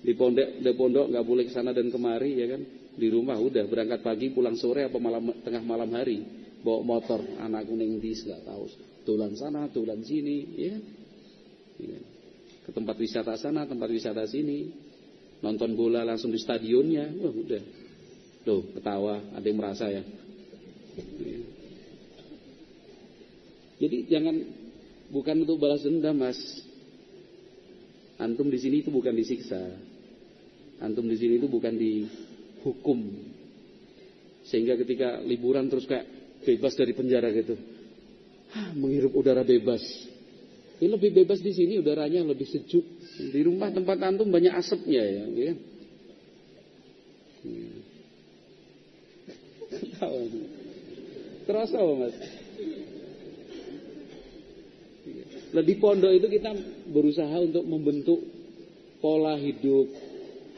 Di 0.00 0.12
pondok 0.16 0.48
di 0.64 0.72
pondok 0.72 1.06
nggak 1.12 1.26
boleh 1.28 1.44
ke 1.44 1.52
sana 1.52 1.76
dan 1.76 1.92
kemari 1.92 2.40
ya 2.40 2.48
kan? 2.56 2.64
Di 2.96 3.08
rumah 3.12 3.36
udah 3.36 3.68
berangkat 3.68 4.00
pagi 4.00 4.32
pulang 4.32 4.56
sore 4.56 4.88
apa 4.88 4.96
malam 4.96 5.28
tengah 5.44 5.60
malam 5.60 5.92
hari 5.92 6.24
bawa 6.64 6.80
motor 6.80 7.20
anak 7.42 7.68
kuning 7.68 8.00
di 8.00 8.16
nggak 8.16 8.48
tahu 8.48 8.64
tulan 9.02 9.34
sana 9.34 9.66
tulan 9.68 10.00
sini 10.00 10.36
ya. 10.56 10.76
ke 12.62 12.70
tempat 12.70 12.94
wisata 12.94 13.34
sana 13.34 13.66
tempat 13.66 13.90
wisata 13.90 14.22
sini 14.30 14.70
nonton 15.42 15.74
bola 15.74 16.06
langsung 16.06 16.30
di 16.30 16.38
stadionnya. 16.38 17.10
Wah 17.18 17.34
udah. 17.34 17.62
Tuh 18.46 18.62
ketawa. 18.78 19.20
Ada 19.36 19.46
yang 19.46 19.58
merasa 19.58 19.86
ya, 19.90 20.02
jadi 23.82 23.98
jangan 24.06 24.36
bukan 25.10 25.42
untuk 25.42 25.58
balas 25.58 25.82
dendam 25.82 26.14
mas. 26.14 26.38
Antum 28.22 28.46
di 28.46 28.62
sini 28.62 28.86
itu 28.86 28.94
bukan 28.94 29.10
disiksa. 29.10 29.58
Antum 30.78 31.10
di 31.10 31.18
sini 31.18 31.42
itu 31.42 31.50
bukan 31.50 31.74
dihukum. 31.74 33.00
Sehingga 34.46 34.78
ketika 34.78 35.18
liburan 35.26 35.66
terus 35.66 35.90
kayak 35.90 36.06
bebas 36.46 36.78
dari 36.78 36.94
penjara 36.94 37.34
gitu. 37.34 37.58
menghirup 38.78 39.16
udara 39.18 39.42
bebas. 39.42 39.82
Ini 40.82 40.90
lebih 40.90 41.14
bebas 41.14 41.38
di 41.38 41.54
sini 41.54 41.78
udaranya 41.78 42.26
lebih 42.26 42.42
sejuk. 42.42 42.82
Di 43.30 43.38
rumah 43.46 43.70
tempat 43.70 44.02
antum 44.02 44.34
banyak 44.34 44.50
asapnya 44.50 44.98
ya. 44.98 45.30
ya. 45.30 45.54
Terasa 51.46 51.78
apa 51.78 51.94
mas? 52.02 52.18
Lebih 55.54 55.78
pondok 55.78 56.18
itu 56.18 56.26
kita 56.26 56.50
berusaha 56.90 57.36
untuk 57.38 57.62
membentuk 57.62 58.18
pola 58.98 59.38
hidup 59.38 59.86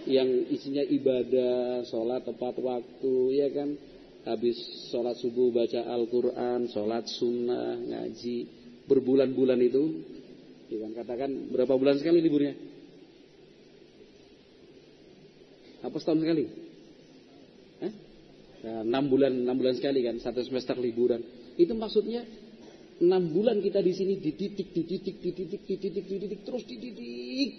yang 0.09 0.49
isinya 0.49 0.89
ibadah, 0.89 1.85
sholat 1.85 2.25
tepat 2.25 2.65
waktu, 2.65 3.45
ya 3.45 3.53
kan? 3.53 3.77
habis 4.25 4.57
sholat 4.89 5.21
subuh 5.21 5.53
baca 5.53 5.85
Al-Quran, 5.85 6.73
sholat 6.73 7.05
sunnah, 7.13 7.77
ngaji, 7.77 8.64
berbulan-bulan 8.85 9.59
itu, 9.65 9.83
ya 10.69 10.89
katakan 10.93 11.53
berapa 11.53 11.75
bulan 11.77 11.97
sekali 12.01 12.21
liburnya? 12.21 12.55
Apa 15.85 15.97
setahun 16.01 16.21
sekali? 16.25 16.45
Hah? 17.85 17.93
Nah, 18.65 19.05
6 19.05 19.13
bulan, 19.13 19.33
6 19.45 19.61
bulan 19.61 19.75
sekali 19.77 20.01
kan, 20.01 20.17
satu 20.25 20.41
semester 20.41 20.81
liburan. 20.81 21.21
Itu 21.61 21.77
maksudnya 21.77 22.25
6 23.01 23.05
bulan 23.37 23.61
kita 23.61 23.85
di 23.85 23.93
sini 23.93 24.17
dididik, 24.17 24.73
dididik, 24.73 25.21
dididik, 25.21 25.63
dididik, 25.69 26.05
dididik, 26.09 26.41
terus 26.49 26.65
dididik. 26.65 27.51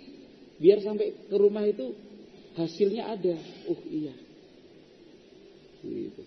Biar 0.58 0.82
sampai 0.82 1.30
ke 1.30 1.36
rumah 1.38 1.62
itu 1.70 1.94
hasilnya 2.58 3.14
ada. 3.14 3.36
Oh 3.70 3.80
iya. 3.86 4.16
Gitu. 5.86 6.24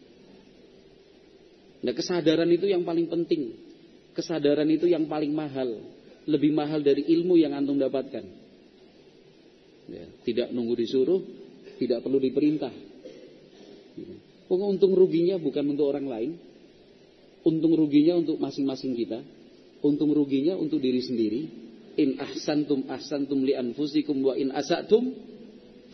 Nah 1.83 1.93
kesadaran 1.95 2.51
itu 2.53 2.71
yang 2.71 2.87
paling 2.87 3.11
penting. 3.11 3.68
Kesadaran 4.19 4.67
itu 4.67 4.91
yang 4.91 5.07
paling 5.07 5.31
mahal. 5.31 5.79
Lebih 6.27 6.51
mahal 6.51 6.83
dari 6.83 7.07
ilmu 7.07 7.39
yang 7.39 7.55
antum 7.55 7.79
dapatkan. 7.79 8.27
Ya, 9.87 10.05
tidak 10.27 10.51
nunggu 10.51 10.75
disuruh, 10.75 11.23
tidak 11.79 12.03
perlu 12.03 12.19
diperintah. 12.19 12.75
Pokoknya 14.51 14.67
untung 14.75 14.99
ruginya 14.99 15.39
bukan 15.39 15.71
untuk 15.71 15.87
orang 15.87 16.11
lain. 16.11 16.31
Untung 17.47 17.79
ruginya 17.79 18.19
untuk 18.19 18.43
masing-masing 18.43 18.99
kita. 18.99 19.23
Untung 19.87 20.11
ruginya 20.11 20.59
untuk 20.59 20.83
diri 20.83 20.99
sendiri. 20.99 21.41
In 21.95 22.19
ahsantum 22.19 22.91
ahsantum 22.91 23.47
li 23.47 23.55
anfusikum 23.55 24.19
wa 24.19 24.35
in 24.35 24.51
asatum 24.51 25.15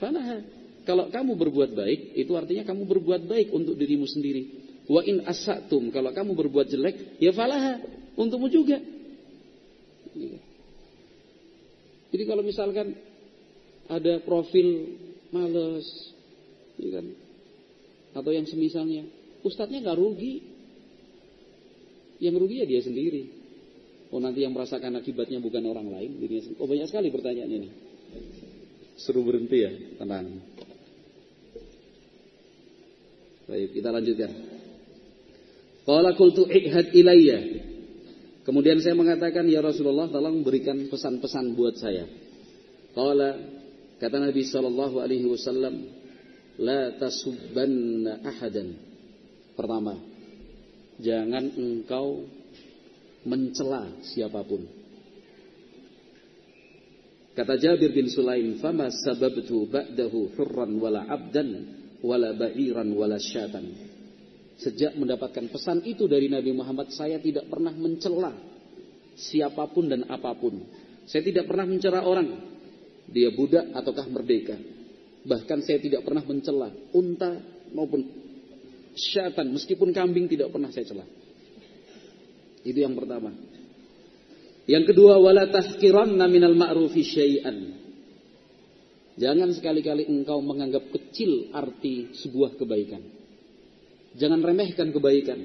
fanaha. 0.00 0.40
Kalau 0.88 1.12
kamu 1.12 1.36
berbuat 1.36 1.76
baik, 1.76 2.16
itu 2.16 2.32
artinya 2.40 2.64
kamu 2.64 2.88
berbuat 2.88 3.28
baik 3.28 3.52
untuk 3.52 3.76
dirimu 3.76 4.08
sendiri. 4.08 4.48
Wa 4.88 5.04
in 5.04 5.28
asatum 5.28 5.92
kalau 5.92 6.12
kamu 6.16 6.32
berbuat 6.32 6.72
jelek, 6.72 7.20
ya 7.20 7.32
falaha 7.36 8.03
untukmu 8.14 8.48
juga. 8.50 8.78
Jadi 12.14 12.22
kalau 12.30 12.42
misalkan 12.46 12.94
ada 13.90 14.22
profil 14.22 14.94
males, 15.34 15.86
ya 16.78 16.90
kan, 17.00 17.06
atau 18.14 18.30
yang 18.30 18.46
semisalnya, 18.46 19.02
ustadznya 19.42 19.82
nggak 19.82 19.98
rugi, 19.98 20.34
yang 22.22 22.38
rugi 22.38 22.62
ya 22.62 22.66
dia 22.70 22.80
sendiri. 22.80 23.42
Oh 24.14 24.22
nanti 24.22 24.46
yang 24.46 24.54
merasakan 24.54 24.94
akibatnya 24.94 25.42
bukan 25.42 25.66
orang 25.66 25.90
lain. 25.90 26.22
Oh 26.62 26.70
banyak 26.70 26.86
sekali 26.86 27.10
pertanyaan 27.10 27.50
ini. 27.50 27.68
Seru 28.94 29.26
berhenti 29.26 29.58
ya, 29.58 29.74
tenang. 29.98 30.38
Baik, 33.44 33.74
kita 33.74 33.90
lanjutkan. 33.90 34.30
Qala 35.84 36.16
qultu 36.16 36.46
ihad 36.48 36.94
ilayya. 36.96 37.38
Kemudian 38.44 38.76
saya 38.84 38.92
mengatakan 38.92 39.48
ya 39.48 39.64
Rasulullah 39.64 40.12
tolong 40.12 40.44
berikan 40.44 40.76
pesan-pesan 40.92 41.56
buat 41.56 41.80
saya. 41.80 42.04
Qala 42.92 43.40
kata 43.96 44.20
Nabi 44.20 44.44
sallallahu 44.44 45.00
alaihi 45.00 45.24
wasallam 45.24 45.88
la 46.60 46.92
tasubbanna 47.00 48.20
ahadan. 48.20 48.76
Pertama, 49.56 49.96
jangan 51.00 51.56
engkau 51.56 52.28
mencela 53.24 53.88
siapa 54.12 54.44
pun. 54.44 54.68
Kata 57.34 57.58
Jabir 57.58 57.90
bin 57.96 58.06
Sulaim, 58.12 58.62
"Fama 58.62 58.92
sababtu 58.92 59.66
ba'dahu 59.66 60.38
hurran 60.38 60.78
wala 60.78 61.02
'abdan 61.08 61.50
wala 62.04 62.36
ba'iran 62.36 62.92
wala 62.94 63.18
syatan." 63.18 63.93
Sejak 64.54 64.94
mendapatkan 64.94 65.50
pesan 65.50 65.82
itu 65.82 66.06
dari 66.06 66.30
Nabi 66.30 66.54
Muhammad, 66.54 66.94
saya 66.94 67.18
tidak 67.18 67.50
pernah 67.50 67.74
mencela 67.74 68.30
siapa 69.18 69.66
pun 69.70 69.90
dan 69.90 70.06
apa 70.06 70.30
pun. 70.38 70.62
Saya 71.10 71.26
tidak 71.26 71.50
pernah 71.50 71.66
mencela 71.66 72.06
orang, 72.06 72.28
dia 73.10 73.34
budak 73.34 73.74
ataukah 73.74 74.06
merdeka. 74.06 74.56
Bahkan 75.24 75.58
saya 75.64 75.80
tidak 75.80 76.06
pernah 76.06 76.22
mencela 76.22 76.70
unta 76.94 77.34
maupun 77.74 78.06
syaitan, 78.94 79.50
meskipun 79.50 79.90
kambing 79.90 80.30
tidak 80.30 80.54
pernah 80.54 80.70
saya 80.70 80.86
cela. 80.86 81.06
Itu 82.64 82.78
yang 82.78 82.96
pertama. 82.96 83.34
Yang 84.64 84.94
kedua, 84.94 85.20
wala 85.20 85.50
tahqiranna 85.52 86.24
minal 86.30 86.56
ma'rufi 86.56 87.04
syai'an. 87.04 87.84
Jangan 89.14 89.52
sekali-kali 89.54 90.08
engkau 90.08 90.40
menganggap 90.40 90.90
kecil 90.90 91.52
arti 91.54 92.16
sebuah 92.16 92.56
kebaikan. 92.58 93.13
Jangan 94.14 94.40
remehkan 94.42 94.94
kebaikan. 94.94 95.38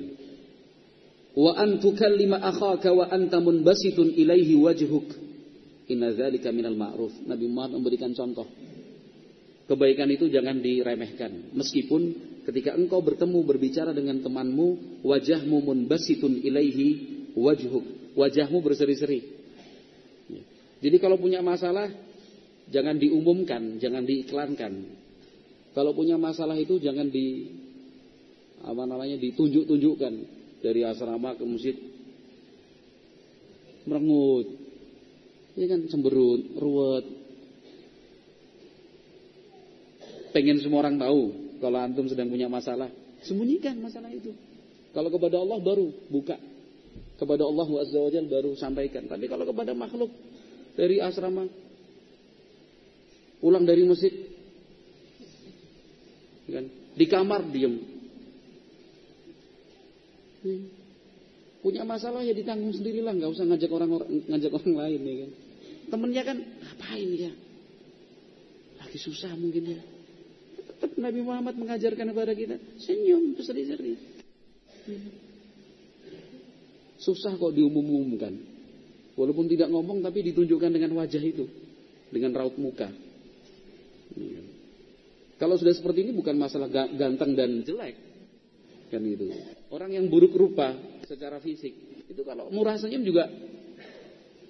Wa 1.34 1.58
an 1.58 1.82
tukallima 1.82 2.42
akhaka 2.42 2.94
wa 2.94 3.10
anta 3.10 3.42
munbasitun 3.42 4.14
ilaihi 4.14 4.58
wajhuk. 4.58 5.08
Inna 5.90 6.14
dzalika 6.14 6.54
minal 6.54 6.78
ma'ruf. 6.78 7.14
Nabi 7.26 7.50
Muhammad 7.50 7.82
memberikan 7.82 8.14
contoh. 8.14 8.46
Kebaikan 9.70 10.10
itu 10.10 10.30
jangan 10.30 10.62
diremehkan. 10.62 11.54
Meskipun 11.54 12.02
ketika 12.46 12.74
engkau 12.74 13.02
bertemu 13.06 13.46
berbicara 13.46 13.94
dengan 13.94 14.22
temanmu, 14.22 15.02
wajahmu 15.06 15.58
munbasitun 15.62 16.42
ilaihi 16.42 16.88
wajhuk. 17.38 18.14
Wajahmu 18.18 18.58
berseri-seri. 18.66 19.22
Ya. 20.30 20.42
Jadi 20.82 20.98
kalau 20.98 21.22
punya 21.22 21.46
masalah, 21.46 21.90
jangan 22.74 22.98
diumumkan, 22.98 23.78
jangan 23.78 24.06
diiklankan. 24.06 24.74
Kalau 25.78 25.94
punya 25.94 26.18
masalah 26.18 26.58
itu 26.58 26.82
jangan 26.82 27.10
di 27.14 27.59
apa 28.64 28.84
namanya 28.84 29.16
ditunjuk-tunjukkan 29.20 30.14
dari 30.60 30.82
asrama 30.84 31.36
ke 31.36 31.44
masjid. 31.48 31.76
Merengut. 33.88 34.48
Ini 35.56 35.66
kan 35.66 35.80
cemberut 35.88 36.42
ruwet. 36.60 37.06
Pengen 40.30 40.62
semua 40.62 40.86
orang 40.86 41.02
tahu 41.02 41.22
kalau 41.60 41.78
antum 41.80 42.06
sedang 42.06 42.30
punya 42.30 42.48
masalah. 42.52 42.92
Sembunyikan 43.26 43.76
masalah 43.82 44.12
itu. 44.14 44.32
Kalau 44.96 45.10
kepada 45.12 45.42
Allah 45.42 45.58
baru 45.60 45.90
buka. 46.08 46.38
Kepada 47.20 47.44
Allah 47.44 47.68
Azza 47.84 48.00
wa 48.00 48.10
baru 48.10 48.56
sampaikan. 48.56 49.10
Tapi 49.12 49.28
kalau 49.28 49.44
kepada 49.44 49.76
makhluk 49.76 50.08
dari 50.80 51.04
asrama, 51.04 51.44
pulang 53.44 53.68
dari 53.68 53.84
masjid, 53.84 54.14
kan, 56.48 56.66
di 56.96 57.06
kamar 57.12 57.44
diem. 57.52 57.99
Hmm. 60.44 60.64
Punya 61.60 61.84
masalah 61.84 62.24
ya 62.24 62.32
ditanggung 62.32 62.72
sendirilah, 62.72 63.12
nggak 63.20 63.32
usah 63.36 63.44
ngajak 63.44 63.72
orang, 63.72 63.92
ngajak 64.32 64.52
orang 64.56 64.74
lain 64.80 65.02
ya 65.04 65.16
kan. 65.20 65.32
Temennya 65.90 66.24
kan 66.24 66.38
ngapain 66.40 67.10
ya? 67.12 67.32
Lagi 68.80 68.98
susah 69.02 69.36
mungkin 69.36 69.76
ya. 69.76 69.80
Tetap 70.56 70.96
Nabi 70.96 71.20
Muhammad 71.20 71.60
mengajarkan 71.60 72.16
kepada 72.16 72.32
kita 72.32 72.56
senyum 72.80 73.36
berseri-seri. 73.36 74.00
Hmm. 74.88 75.12
Susah 77.00 77.36
kok 77.36 77.52
diumum-umumkan. 77.52 78.60
Walaupun 79.20 79.52
tidak 79.52 79.68
ngomong 79.68 80.00
tapi 80.00 80.24
ditunjukkan 80.32 80.72
dengan 80.72 80.96
wajah 80.96 81.20
itu. 81.20 81.44
Dengan 82.08 82.32
raut 82.40 82.56
muka. 82.56 82.88
Kalau 85.40 85.56
sudah 85.56 85.76
seperti 85.76 86.08
ini 86.08 86.12
bukan 86.16 86.36
masalah 86.40 86.72
ganteng 86.72 87.36
dan 87.36 87.64
jelek. 87.64 87.96
Kan 88.92 89.04
itu. 89.04 89.28
Orang 89.70 89.94
yang 89.94 90.10
buruk 90.10 90.34
rupa 90.34 90.74
secara 91.06 91.38
fisik. 91.38 91.74
Itu 92.10 92.26
kalau 92.26 92.50
murah 92.50 92.78
senyum 92.82 93.06
juga 93.06 93.30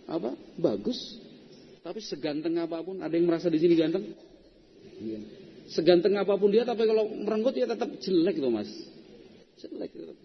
apa? 0.07 0.31
Bagus. 0.55 0.97
Tapi 1.83 1.99
seganteng 2.03 2.55
apa 2.59 2.79
pun, 2.83 2.99
ada 2.99 3.11
yang 3.11 3.27
merasa 3.27 3.47
di 3.47 3.59
sini 3.59 3.75
ganteng? 3.75 4.03
Iya. 4.99 5.19
Seganteng 5.69 6.17
apa 6.19 6.35
pun 6.35 6.51
dia, 6.51 6.67
tapi 6.67 6.83
kalau 6.83 7.07
merenggut 7.07 7.55
ya 7.55 7.69
tetap 7.69 7.87
jelek 8.01 8.35
loh 8.41 8.51
mas. 8.51 8.67
Jelek 9.59 9.91
tetap. 9.91 10.17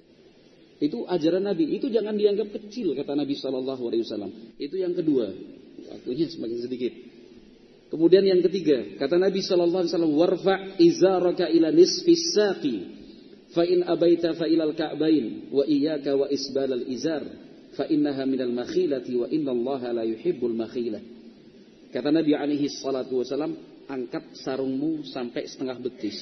Itu 0.82 1.06
ajaran 1.06 1.46
Nabi. 1.46 1.78
Itu 1.78 1.88
jangan 1.88 2.18
dianggap 2.18 2.50
kecil 2.50 2.92
kata 2.98 3.14
Nabi 3.14 3.34
Wasallam. 3.38 4.30
Itu 4.58 4.74
yang 4.76 4.92
kedua. 4.92 5.30
Waktunya 5.94 6.26
semakin 6.26 6.58
sedikit. 6.58 6.92
Kemudian 7.94 8.26
yang 8.26 8.42
ketiga, 8.42 8.98
kata 8.98 9.16
Nabi 9.20 9.38
Wasallam, 9.38 10.12
warfa 10.18 10.76
izaraka 10.82 11.46
ila 11.46 11.70
nisfi 11.70 12.14
saqi, 12.18 12.76
fa 13.54 13.62
in 13.62 13.86
abaita 13.86 14.34
fa 14.34 14.50
ilal 14.50 14.74
ka'bain, 14.74 15.48
wa 15.54 15.62
iyyaka 15.62 16.10
wa 16.18 16.26
isbal 16.26 16.74
al 16.74 16.84
izar, 16.90 17.22
fa 17.78 17.86
innaha 17.86 18.26
minal 18.26 18.50
makhilati 18.50 19.14
wa 19.14 19.26
inna 19.30 19.54
Allah 19.54 20.02
la 20.02 20.04
yuhibbul 20.04 20.52
makhilah. 20.52 21.02
Kata 21.94 22.10
Nabi 22.10 22.34
alaihi 22.34 22.66
salatu 22.66 23.22
wasallam, 23.22 23.54
angkat 23.86 24.34
sarungmu 24.42 25.06
sampai 25.06 25.46
setengah 25.46 25.78
betis. 25.78 26.18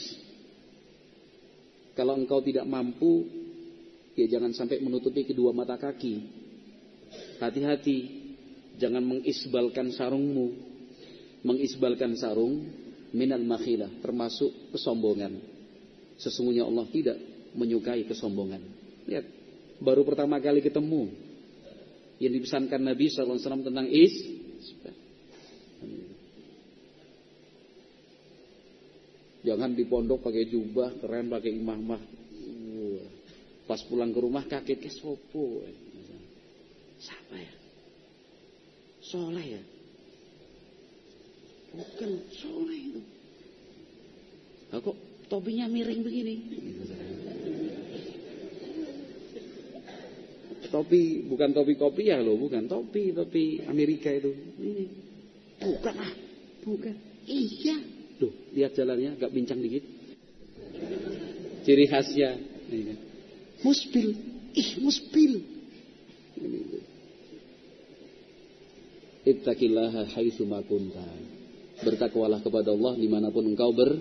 Kalau 1.97 2.17
engkau 2.17 2.45
tidak 2.45 2.69
mampu, 2.69 3.25
ya 4.17 4.29
jangan 4.29 4.53
sampai 4.53 4.81
menutupi 4.85 5.25
kedua 5.25 5.57
mata 5.57 5.81
kaki. 5.81 6.41
Hati-hati, 7.41 7.99
jangan 8.81 9.05
mengisbalkan 9.05 9.93
sarungmu. 9.93 10.73
Mengisbalkan 11.43 12.17
sarung 12.17 12.69
minal 13.13 13.43
makhilah, 13.45 13.91
termasuk 14.01 14.73
kesombongan. 14.73 15.52
Sesungguhnya 16.23 16.63
Allah 16.63 16.87
tidak 16.87 17.19
menyukai 17.59 18.07
kesombongan. 18.07 18.63
Lihat, 19.11 19.27
baru 19.83 20.07
pertama 20.07 20.39
kali 20.39 20.63
ketemu 20.63 21.11
yang 22.23 22.33
dipesankan 22.39 22.79
Nabi 22.79 23.11
SAW 23.11 23.43
tentang 23.43 23.91
is. 23.91 24.15
Jangan 29.43 29.75
di 29.75 29.83
pondok 29.91 30.23
pakai 30.23 30.47
jubah, 30.47 31.03
keren 31.03 31.27
pakai 31.27 31.51
imamah. 31.51 31.99
Pas 33.67 33.83
pulang 33.91 34.15
ke 34.15 34.21
rumah 34.23 34.47
kaget 34.47 34.79
ke 34.79 34.91
sopo. 34.95 35.67
Siapa 37.03 37.35
ya? 37.35 37.53
Soleh 39.03 39.47
ya? 39.59 39.63
Bukan 41.75 42.11
soleh 42.39 42.79
itu. 42.79 43.03
Nah, 44.71 44.79
kok 44.79 44.97
topinya 45.33 45.65
miring 45.65 46.05
begini? 46.05 46.35
Topi 50.69 51.25
bukan 51.29 51.53
topi 51.53 51.77
kopi 51.77 52.13
ya 52.13 52.21
loh, 52.21 52.37
bukan 52.37 52.69
topi 52.69 53.13
topi 53.13 53.65
Amerika 53.65 54.13
itu. 54.13 54.33
Ini 54.61 54.85
bukan 55.61 55.95
ah, 55.97 56.13
bukan. 56.65 56.97
Iya. 57.29 57.77
Loh, 58.21 58.33
lihat 58.57 58.73
jalannya 58.77 59.17
agak 59.17 59.33
bincang 59.33 59.61
dikit. 59.61 59.85
Ciri 61.65 61.87
khasnya. 61.89 62.41
Ini. 62.73 62.95
Musbil. 63.61 64.09
Ih, 64.57 64.71
musbil. 64.81 65.45
Ittaqillaha 69.29 70.09
haitsu 70.17 70.49
ma 70.49 70.65
kunta. 70.65 71.05
Bertakwalah 71.85 72.41
kepada 72.41 72.73
Allah 72.73 72.97
di 72.97 73.09
mana 73.13 73.29
pun 73.29 73.45
engkau 73.45 73.71
ber, 73.77 73.93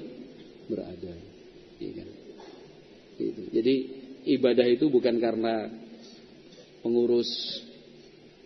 berada. 0.70 1.14
Ya? 1.82 2.06
Gitu. 3.18 3.42
Jadi 3.54 3.76
ibadah 4.38 4.68
itu 4.70 4.86
bukan 4.90 5.18
karena 5.18 5.70
pengurus, 6.82 7.30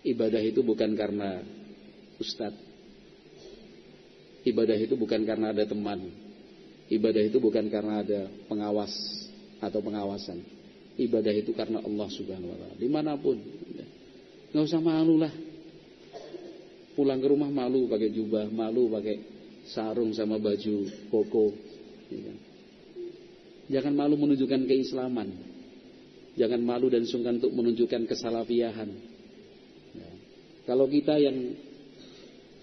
ibadah 0.03 0.39
itu 0.43 0.63
bukan 0.63 0.95
karena 0.95 1.43
ustadz, 2.19 2.59
ibadah 4.47 4.77
itu 4.77 4.95
bukan 4.95 5.23
karena 5.23 5.51
ada 5.51 5.63
teman, 5.67 6.11
ibadah 6.91 7.23
itu 7.23 7.39
bukan 7.39 7.67
karena 7.71 8.03
ada 8.03 8.27
pengawas 8.47 8.93
atau 9.63 9.79
pengawasan. 9.81 10.43
Ibadah 10.95 11.33
itu 11.35 11.51
karena 11.51 11.83
Allah 11.83 12.07
subhanahu 12.07 12.55
wa 12.55 12.57
ta'ala. 12.59 12.75
Di 12.79 12.87
mana 12.87 13.19
pun. 13.19 13.35
Nggak 14.55 14.63
usah 14.63 14.79
malu 14.79 15.19
lah. 15.19 15.33
Pulang 16.95 17.19
ke 17.19 17.27
rumah 17.27 17.51
malu 17.51 17.91
pakai 17.91 18.07
jubah, 18.15 18.47
malu 18.47 18.87
pakai 18.87 19.19
sarung 19.67 20.15
sama 20.15 20.39
baju 20.39 20.87
koko. 21.11 21.51
Ya 22.11 22.21
kan? 22.21 22.37
Jangan 23.65 23.93
malu 23.97 24.15
menunjukkan 24.21 24.61
keislaman. 24.69 25.29
Jangan 26.35 26.61
malu 26.61 26.91
dan 26.91 27.07
sungkan 27.07 27.39
untuk 27.41 27.55
menunjukkan 27.55 28.05
kesalafiahan. 28.05 28.89
Ya. 29.95 30.09
Kalau 30.67 30.85
kita 30.91 31.17
yang 31.17 31.55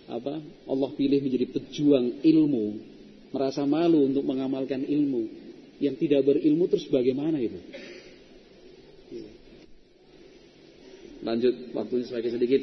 apa 0.06 0.38
Allah 0.68 0.90
pilih 0.94 1.24
menjadi 1.24 1.46
pejuang 1.50 2.20
ilmu, 2.22 2.66
merasa 3.32 3.64
malu 3.64 4.06
untuk 4.06 4.22
mengamalkan 4.28 4.84
ilmu, 4.84 5.26
yang 5.80 5.96
tidak 5.96 6.22
berilmu 6.22 6.68
terus 6.68 6.86
bagaimana 6.92 7.40
itu? 7.40 7.58
Lanjut 11.22 11.54
waktunya 11.72 12.04
semakin 12.06 12.32
sedikit. 12.34 12.62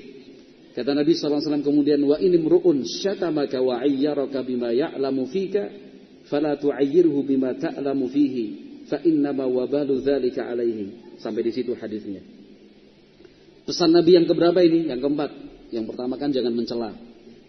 Kata 0.76 0.92
Nabi 0.94 1.12
SAW 1.18 1.64
kemudian 1.66 2.00
wa 2.06 2.16
ini 2.22 2.38
mru'un 2.38 2.86
syatamaka 2.86 3.58
wa 3.60 3.82
ayyaraka 3.82 4.46
bima 4.46 4.70
ya'lamu 4.70 5.28
fika 5.28 5.89
fala 6.30 6.56
tu'ayyirhu 6.56 7.26
bima 7.26 7.58
ta'lamu 7.58 8.08
fihi 8.08 8.46
fa 8.88 9.02
innama 9.04 9.50
wabalu 9.50 10.00
dzalika 10.00 10.46
alaihi. 10.48 11.18
Sampai 11.20 11.44
di 11.44 11.52
situ 11.52 11.76
hadisnya. 11.76 12.24
Pesan 13.68 13.92
Nabi 13.92 14.16
yang 14.16 14.26
keberapa 14.26 14.64
ini? 14.64 14.88
Yang 14.88 15.04
keempat. 15.04 15.32
Yang 15.70 15.86
pertama 15.94 16.16
kan 16.16 16.32
jangan 16.32 16.54
mencela. 16.56 16.96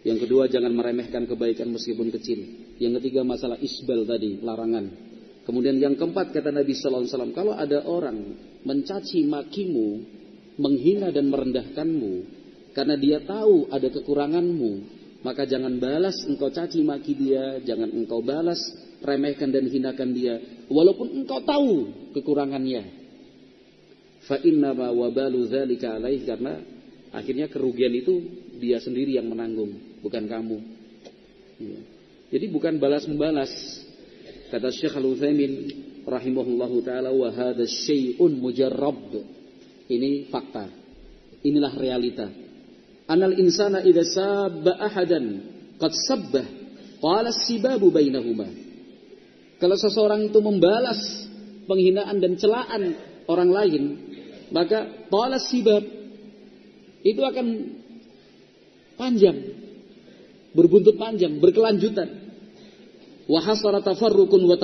Yang 0.00 0.26
kedua 0.26 0.48
jangan 0.48 0.72
meremehkan 0.72 1.28
kebaikan 1.28 1.70
meskipun 1.70 2.08
kecil. 2.12 2.40
Yang 2.80 3.00
ketiga 3.00 3.20
masalah 3.24 3.60
isbal 3.60 4.08
tadi, 4.08 4.40
larangan. 4.40 4.90
Kemudian 5.44 5.80
yang 5.80 5.96
keempat 5.96 6.32
kata 6.32 6.52
Nabi 6.52 6.72
sallallahu 6.76 7.04
alaihi 7.04 7.12
wasallam, 7.12 7.34
kalau 7.36 7.52
ada 7.56 7.78
orang 7.84 8.18
mencaci 8.64 9.24
makimu 9.24 9.88
menghina 10.60 11.08
dan 11.08 11.32
merendahkanmu 11.32 12.12
karena 12.76 12.94
dia 13.00 13.18
tahu 13.24 13.72
ada 13.72 13.88
kekuranganmu, 13.88 14.99
maka 15.20 15.44
jangan 15.44 15.76
balas 15.76 16.16
engkau 16.24 16.48
caci 16.48 16.80
maki 16.80 17.12
dia, 17.12 17.60
jangan 17.60 17.92
engkau 17.92 18.24
balas 18.24 18.60
remehkan 19.04 19.52
dan 19.52 19.68
hinakan 19.68 20.10
dia 20.16 20.40
walaupun 20.68 21.12
engkau 21.12 21.40
tahu 21.44 21.72
kekurangannya. 22.16 23.00
Fa 24.24 24.36
inna 24.40 24.76
ma 24.76 24.92
wabalu 24.92 25.48
dzalika 25.48 25.96
alaih 25.96 26.24
karena 26.24 26.60
akhirnya 27.12 27.48
kerugian 27.48 27.92
itu 27.96 28.20
dia 28.60 28.80
sendiri 28.80 29.16
yang 29.16 29.28
menanggung, 29.28 30.00
bukan 30.04 30.24
kamu. 30.28 30.58
Ya. 31.60 31.80
Jadi 32.30 32.46
bukan 32.52 32.78
balas 32.78 33.04
membalas. 33.10 33.50
Kata 34.50 34.70
Syekh 34.74 34.98
Al-Utsaimin 34.98 35.52
rahimahullahu 36.06 36.82
taala 36.82 37.14
wa 37.14 37.30
hadha 37.30 37.66
syai'un 37.66 38.34
mujarrab 38.34 39.14
ini 39.90 40.30
fakta. 40.30 40.70
Inilah 41.42 41.72
realita. 41.74 42.26
Anal 43.10 43.34
insana 43.42 43.82
idza 43.82 44.06
sabba 44.06 44.78
ahadan 44.78 45.42
qad 45.82 45.90
sabbah 45.90 46.46
qala 47.02 47.34
sibabu 47.34 47.90
bainahuma. 47.90 48.46
Kalau 49.58 49.74
seseorang 49.74 50.30
itu 50.30 50.38
membalas 50.38 51.26
penghinaan 51.66 52.22
dan 52.22 52.38
celaan 52.38 52.94
orang 53.26 53.50
lain, 53.50 53.84
maka 54.54 55.10
qala 55.10 55.42
sibab 55.42 55.82
itu 57.02 57.18
akan 57.18 57.46
panjang, 58.94 59.38
berbuntut 60.54 60.94
panjang, 60.94 61.42
berkelanjutan. 61.42 62.08
Wa 63.26 63.42
hasara 63.42 63.82
tafarrukun 63.82 64.42
wa. 64.46 64.56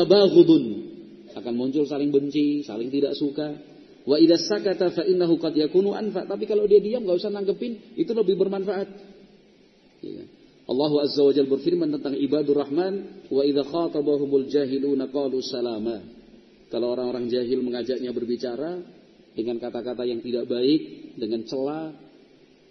Akan 1.36 1.54
muncul 1.58 1.84
saling 1.84 2.14
benci, 2.14 2.64
saling 2.64 2.88
tidak 2.88 3.12
suka, 3.12 3.75
Wa 4.06 4.22
idza 4.22 4.38
sakata 4.38 4.94
fa 4.94 5.02
innahu 5.02 5.34
qad 5.42 5.58
yakunu 5.58 5.90
anfa. 5.98 6.30
Tapi 6.30 6.46
kalau 6.46 6.62
dia 6.70 6.78
diam 6.78 7.02
nggak 7.02 7.18
usah 7.18 7.34
nanggepin, 7.34 7.98
itu 7.98 8.14
lebih 8.14 8.38
bermanfaat. 8.38 8.88
Ya. 10.06 10.24
Allah 10.66 10.92
Azza 11.02 11.22
wa 11.22 11.30
Jalla 11.34 11.50
berfirman 11.50 11.90
tentang 11.98 12.14
ibadur 12.14 12.58
Rahman, 12.62 13.26
wa 13.26 13.42
idza 13.42 13.66
khatabahumul 13.66 14.46
jahiluna 14.46 15.10
qalu 15.10 15.42
salama. 15.42 15.98
Kalau 16.70 16.94
orang-orang 16.94 17.26
jahil 17.30 17.62
mengajaknya 17.62 18.10
berbicara 18.10 18.78
dengan 19.34 19.58
kata-kata 19.58 20.02
yang 20.06 20.22
tidak 20.22 20.50
baik, 20.50 21.14
dengan 21.18 21.42
celah, 21.46 21.90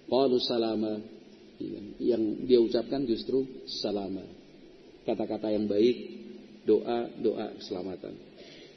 qalu 0.08 0.40
salama. 0.40 1.04
Ya. 1.60 2.16
Yang 2.16 2.24
dia 2.48 2.60
ucapkan 2.64 3.04
justru 3.04 3.44
salama. 3.84 4.24
Kata-kata 5.04 5.52
yang 5.52 5.68
baik, 5.68 5.98
doa, 6.64 7.12
doa 7.20 7.56
keselamatan. 7.60 8.25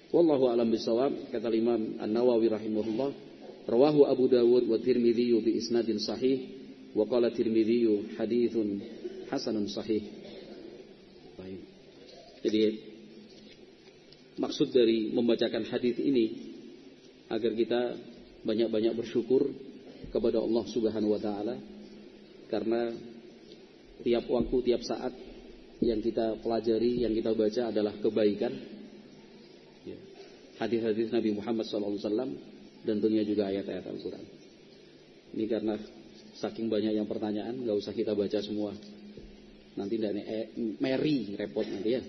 Wallahu 0.09 0.49
alam 0.49 0.73
bisawab, 0.73 1.29
kata 1.29 1.53
Imam 1.53 2.01
An-Nawawi 2.01 2.49
rahimahullah, 2.49 3.11
rawahu 3.69 4.09
Abu 4.09 4.25
Dawud 4.33 4.65
wa 4.65 4.81
Tirmidzi 4.81 5.37
bi 5.45 5.61
isnadin 5.61 6.01
sahih 6.01 6.49
wa 6.97 7.05
qala 7.05 7.29
Tirmidzi 7.29 8.17
hadithun 8.17 8.81
hasanun 9.29 9.69
sahih. 9.69 10.01
Baik. 11.37 11.61
Jadi 12.41 12.61
maksud 14.41 14.73
dari 14.73 15.13
membacakan 15.13 15.69
hadis 15.69 16.01
ini 16.01 16.27
agar 17.29 17.53
kita 17.53 17.81
banyak-banyak 18.49 18.97
bersyukur 18.97 19.45
kepada 20.09 20.41
Allah 20.41 20.65
Subhanahu 20.73 21.13
wa 21.13 21.21
taala 21.21 21.61
karena 22.49 22.97
tiap 24.01 24.25
waktu, 24.25 24.57
tiap 24.73 24.81
saat 24.89 25.13
yang 25.85 26.01
kita 26.01 26.41
pelajari, 26.41 27.05
yang 27.05 27.13
kita 27.13 27.37
baca 27.37 27.63
adalah 27.69 27.93
kebaikan. 28.01 28.78
Hadis-hadis 30.59 31.15
Nabi 31.15 31.31
Muhammad 31.35 31.65
SAW 31.71 31.99
dan 32.83 32.99
tentunya 32.99 33.23
juga 33.23 33.47
ayat-ayat 33.47 33.87
Al-Quran. 33.87 34.25
Ini 35.39 35.45
karena 35.47 35.75
saking 36.39 36.67
banyak 36.67 36.99
yang 36.99 37.07
pertanyaan, 37.07 37.63
nggak 37.63 37.77
usah 37.79 37.95
kita 37.95 38.15
baca 38.15 38.39
semua. 38.43 38.75
Nanti 39.79 39.95
dari 39.95 40.23
eh, 40.27 40.47
Mary 40.83 41.39
repot 41.39 41.63
nanti 41.63 41.91
ya. 41.95 42.03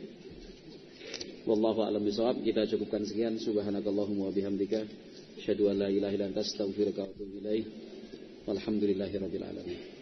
Wallahu 1.46 1.86
a'lam 1.86 2.02
bishawab. 2.02 2.42
Kita 2.42 2.66
cukupkan 2.66 3.06
sekian. 3.06 3.38
Subhanakallahumma 3.38 4.30
wa 4.30 4.34
bihamdika 4.34 4.82
asyhadu 5.38 5.70
an 5.70 5.86
la 5.86 5.90
ilaha 5.94 6.14
illa 6.14 6.26
anta 6.34 6.42
astaghfiruka 6.42 7.06
wa 7.06 7.10
atubu. 7.10 7.38
Walhamdulillahirabbil 8.50 9.46
alamin. 9.46 9.99